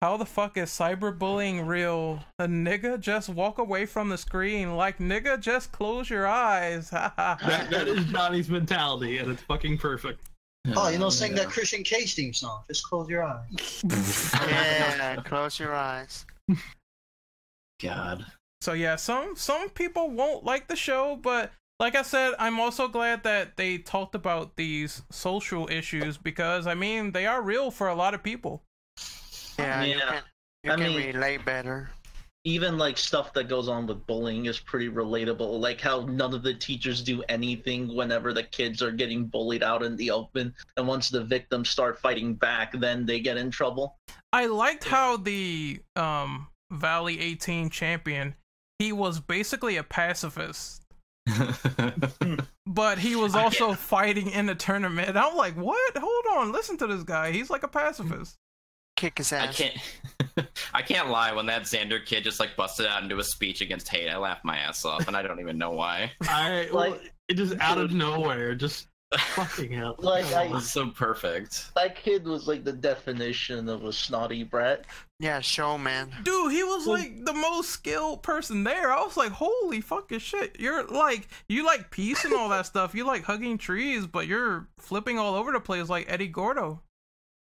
[0.00, 2.20] how the fuck is cyberbullying real?
[2.38, 6.90] A nigga just walk away from the screen, like nigga just close your eyes.
[6.92, 10.20] That, that is Johnny's mentality, and it's fucking perfect.
[10.74, 12.62] Oh, you know, sing that Christian Cage theme song.
[12.68, 13.82] Just close your eyes.
[14.48, 16.24] yeah, close your eyes.
[17.82, 18.24] God.
[18.60, 22.88] So yeah, some some people won't like the show, but like I said, I'm also
[22.88, 27.88] glad that they talked about these social issues because I mean they are real for
[27.88, 28.62] a lot of people.
[29.58, 30.00] Yeah, you Yeah.
[30.10, 30.22] can,
[30.62, 31.90] you I can mean- relate better.
[32.44, 35.58] Even like stuff that goes on with bullying is pretty relatable.
[35.58, 39.82] Like how none of the teachers do anything whenever the kids are getting bullied out
[39.82, 43.96] in the open, and once the victims start fighting back, then they get in trouble.
[44.32, 48.34] I liked how the um Valley 18 champion,
[48.78, 50.82] he was basically a pacifist,
[52.66, 55.16] but he was I also fighting in the tournament.
[55.16, 55.96] I'm like, what?
[55.96, 57.32] Hold on, listen to this guy.
[57.32, 58.36] He's like a pacifist.
[58.96, 59.48] Kick his ass.
[59.48, 60.48] I can't.
[60.74, 61.32] I can't lie.
[61.32, 64.44] When that Xander kid just like busted out into a speech against hate, I laughed
[64.44, 66.12] my ass off, and I don't even know why.
[66.22, 68.86] I well, Like- it just out of nowhere, just
[69.18, 69.96] fucking hell.
[69.98, 71.74] Like, I- was so perfect.
[71.74, 74.84] That kid was like the definition of a snotty brat.
[75.20, 76.12] Yeah, showman.
[76.22, 78.92] Dude, he was like the most skilled person there.
[78.92, 80.56] I was like, holy fucking shit.
[80.60, 82.94] You're like, you like peace and all that stuff.
[82.94, 86.80] You like hugging trees, but you're flipping all over the place like Eddie Gordo.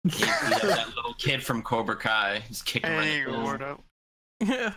[0.05, 0.27] He beat
[0.63, 2.43] that little kid from Cobra Kai.
[2.49, 3.61] Just kicking him right Hey, in the face.
[3.63, 4.45] Oh.
[4.45, 4.73] Yeah.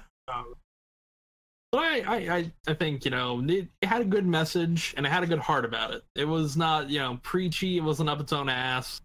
[1.71, 5.05] But I, I, I, I think you know it, it had a good message and
[5.05, 6.03] it had a good heart about it.
[6.15, 7.77] It was not you know preachy.
[7.77, 9.01] It wasn't up its own ass,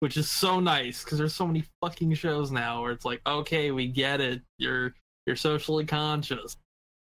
[0.00, 3.70] which is so nice because there's so many fucking shows now where it's like, okay,
[3.70, 4.40] we get it.
[4.58, 4.94] You're
[5.26, 6.56] you're socially conscious.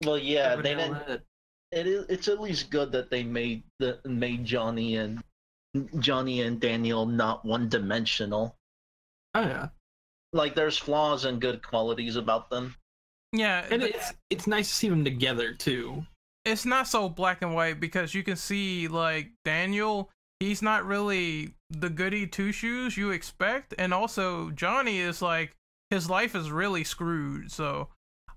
[0.05, 0.95] Well, yeah, they didn't.
[1.07, 1.21] it.
[1.71, 2.05] It is.
[2.09, 5.23] It's at least good that they made the made Johnny and
[5.99, 8.55] Johnny and Daniel not one dimensional.
[9.35, 9.69] Oh yeah,
[10.33, 12.75] Like there's flaws and good qualities about them.
[13.31, 13.65] Yeah.
[13.69, 16.05] and it's it's nice to see them together too.
[16.45, 20.09] it's not so black and white because you can see like Daniel,
[20.39, 25.55] he's not really the goody two shoes you expect, and also Johnny is like
[25.91, 27.51] his life is really screwed.
[27.51, 27.89] So,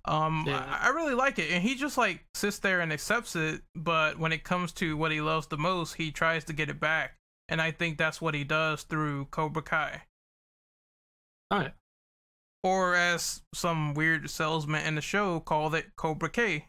[0.05, 0.63] um, Yeah.
[0.69, 3.63] I, I really like it, and he just like sits there and accepts it.
[3.75, 6.79] But when it comes to what he loves the most, he tries to get it
[6.81, 7.15] back,
[7.53, 10.03] and I think that's what he does through Cobra Kai.
[11.51, 11.71] Oh yeah.
[12.65, 16.67] Or as some weird salesman in the show called it, Cobra K.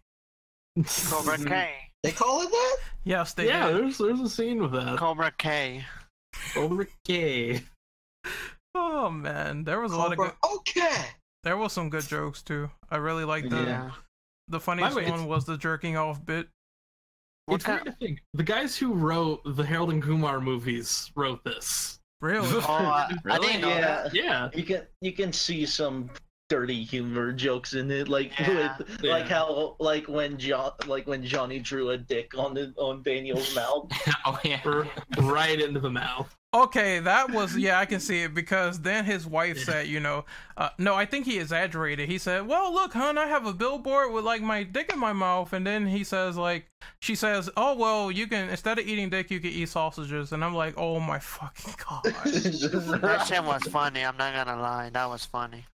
[1.10, 1.72] Cobra K.
[2.04, 2.78] They call it that?
[3.06, 3.78] Yes, they yeah, did.
[3.78, 4.98] there's there's a scene with that.
[4.98, 5.86] Cobra K.
[6.54, 7.62] Cobra K.
[8.76, 10.32] Oh man, there was a lot of good.
[10.56, 11.06] Okay.
[11.44, 12.72] There was some good jokes too.
[12.90, 13.92] I really liked the Yeah.
[14.48, 16.48] the funniest way, one it's- was the jerking off bit.
[17.46, 21.12] What it's kind- weird to think the guys who wrote the Harold and Kumar movies
[21.16, 22.00] wrote this.
[22.22, 22.48] Really?
[22.54, 23.48] Oh, I, I Really?
[23.48, 23.80] didn't know Yeah.
[24.04, 24.14] that.
[24.16, 24.50] Yeah.
[24.54, 26.10] You can you can see some
[26.50, 28.78] dirty humor jokes in it, like Yeah.
[28.78, 29.12] with Yeah.
[29.12, 33.54] like how like when John like when Johnny drew a dick on the, on Daniel's
[33.56, 33.92] mouth.
[34.26, 34.62] oh yeah.
[35.22, 36.34] Right into the mouth.
[36.56, 40.26] Okay, that was yeah, I can see it because then his wife said, you know,
[40.56, 42.08] uh, no, I think he exaggerated.
[42.08, 45.14] He said, "Well, look, hon, I have a billboard with like my dick in my
[45.14, 46.68] mouth," and then he says, like,
[47.02, 50.44] she says, "Oh, well, you can instead of eating dick, you can eat sausages," and
[50.46, 52.04] I'm like, "Oh my fucking god!"
[53.02, 54.06] That shit was funny.
[54.06, 54.92] I'm not gonna lie.
[54.92, 55.66] That was funny.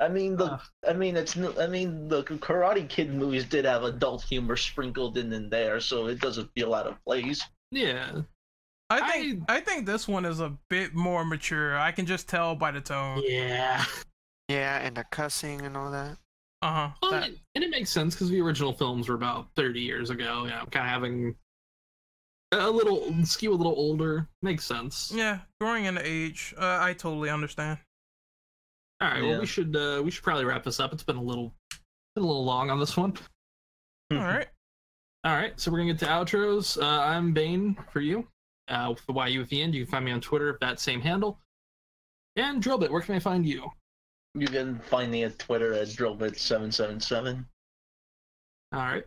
[0.00, 0.58] I mean the Uh.
[0.88, 5.32] I mean it's I mean the Karate Kid movies did have adult humor sprinkled in
[5.32, 7.42] in there, so it doesn't feel out of place.
[7.70, 8.22] Yeah.
[8.90, 11.78] I think I, think this one is a bit more mature.
[11.78, 13.22] I can just tell by the tone.
[13.24, 13.84] Yeah.
[14.48, 16.16] Yeah, and the cussing and all that.
[16.62, 16.88] Uh huh.
[17.02, 20.46] Well, and and it makes sense because the original films were about 30 years ago.
[20.46, 21.36] Yeah, kind of having
[22.52, 25.12] a little skew a little older makes sense.
[25.14, 27.78] Yeah, growing in age, uh, I totally understand.
[29.00, 29.22] All right.
[29.22, 30.92] Well, we should uh, we should probably wrap this up.
[30.92, 31.54] It's been a little
[32.14, 33.12] been a little long on this one.
[34.10, 34.48] All right.
[35.24, 35.52] All right.
[35.60, 36.80] So we're gonna get to outros.
[36.80, 38.26] Uh, I'm Bane for you.
[38.68, 39.74] Uh, with the YU at the end.
[39.74, 41.38] You can find me on Twitter at that same handle.
[42.36, 43.70] And Drillbit, where can I find you?
[44.34, 47.44] You can find me at Twitter at drillbit777.
[48.72, 49.04] All right.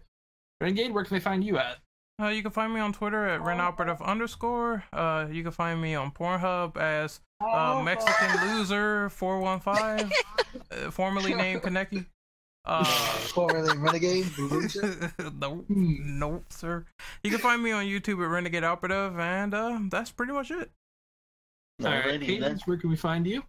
[0.60, 1.78] Renegade, where can they find you at?
[2.22, 4.84] Uh, you can find me on Twitter at renoperative underscore.
[4.94, 10.12] Uh, you can find me on Pornhub as uh, Mexican Loser four one five,
[10.72, 12.06] uh, formerly named Kaneki.
[12.66, 12.84] Uh,
[13.34, 14.26] Formerly Renegade.
[14.26, 15.34] Lucha.
[15.40, 16.86] nope, nope, sir.
[17.24, 20.70] You can find me on YouTube at Renegade Operative, and uh, that's pretty much it.
[21.84, 22.22] All right.
[22.22, 22.60] Hades, then.
[22.66, 23.44] Where can we find you?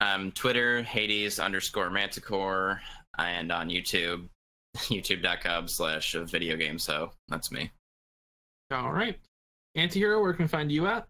[0.00, 2.80] Um, Twitter, Hades underscore Manticore,
[3.18, 4.28] and on YouTube,
[4.76, 6.78] youtube.com slash video game.
[6.78, 7.70] So that's me.
[8.70, 9.18] All right.
[9.76, 11.06] Antihero, where can we find you at?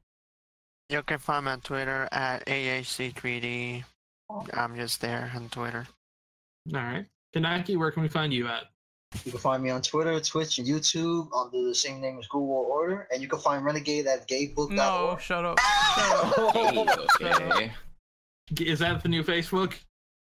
[0.88, 3.84] You can find me on Twitter at AHC3D.
[4.54, 5.86] I'm just there on Twitter.
[6.74, 7.06] All right.
[7.34, 8.64] Kaneki, where can we find you at?
[9.24, 12.46] You can find me on Twitter, Twitch, and YouTube under the same name as Ghoul
[12.46, 13.08] World Order.
[13.12, 14.70] And you can find Renegade at gaybook.org.
[14.70, 15.58] No, shut up.
[15.58, 16.56] Shut up.
[17.20, 17.72] Hey, okay.
[18.60, 19.74] Is that the new Facebook?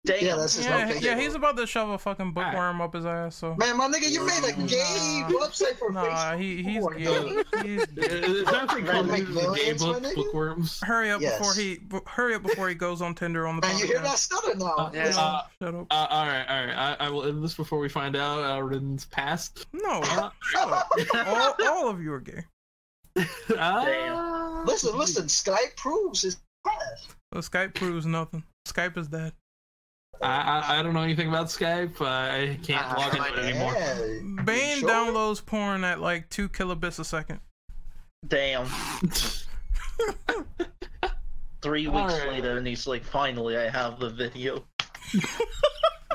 [0.07, 0.22] Damn.
[0.22, 3.07] Yeah, that's his Yeah, no yeah, he's about to shove a fucking bookworm up his
[3.07, 3.36] ass.
[3.36, 5.28] So Man, my nigga, you made a gay Nah.
[5.30, 6.38] website for nah, Facebook.
[6.40, 7.05] he he's Come on, gay.
[7.05, 7.64] dog.
[7.64, 10.80] He's Is that like Man, called make the gay book, bookworms?
[10.82, 11.38] hurry up Yes.
[11.38, 14.00] before he b- hurry up before he goes on Tinder on the Man, you hear
[14.00, 14.16] that podcast.
[14.18, 14.74] stutter now?
[14.76, 15.09] Uh, Yeah.
[15.16, 15.86] Uh, Shut up.
[15.90, 16.96] uh, all right, all right.
[17.00, 19.66] I, I will end this before we find out Alden's past.
[19.72, 20.90] No, Uh, shut up.
[21.26, 22.44] All, all of you are gay.
[23.59, 25.26] uh, listen, listen.
[25.28, 26.36] Skype proves his
[26.66, 27.14] past.
[27.32, 28.44] So Skype proves nothing.
[28.68, 29.32] Skype is dead.
[30.22, 32.00] I, I I don't know anything about Skype.
[32.00, 34.44] Uh, I can't Ah, log into it anymore.
[34.44, 34.88] Bane sure?
[34.88, 37.40] downloads porn at like two kilobits a second.
[38.26, 38.66] Damn.
[41.62, 42.28] Three weeks Alright.
[42.28, 44.64] later, and he's like, "Finally, I have the video."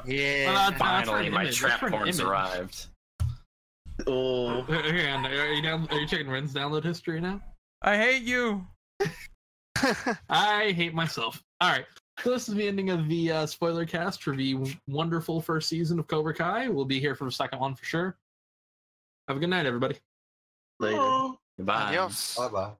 [0.05, 0.45] Yeah.
[0.45, 1.57] Well, that's- Finally, an my image.
[1.57, 2.85] trap That's for an porn's arrived.
[4.07, 5.87] Oh, Hang on, are you down?
[5.91, 7.41] Are you checking Ren's download history now?
[7.81, 8.65] I hate you.
[10.29, 11.43] I hate myself.
[11.59, 11.85] All right.
[12.23, 14.57] So this is the ending of the uh, spoiler cast for the
[14.87, 16.67] wonderful first season of Cobra Kai.
[16.67, 18.17] We'll be here for the second one for sure.
[19.29, 19.95] Have a good night, everybody.
[20.79, 20.97] later.
[21.57, 21.83] Goodbye.
[21.83, 22.35] Adios.
[22.35, 22.71] Bye bye.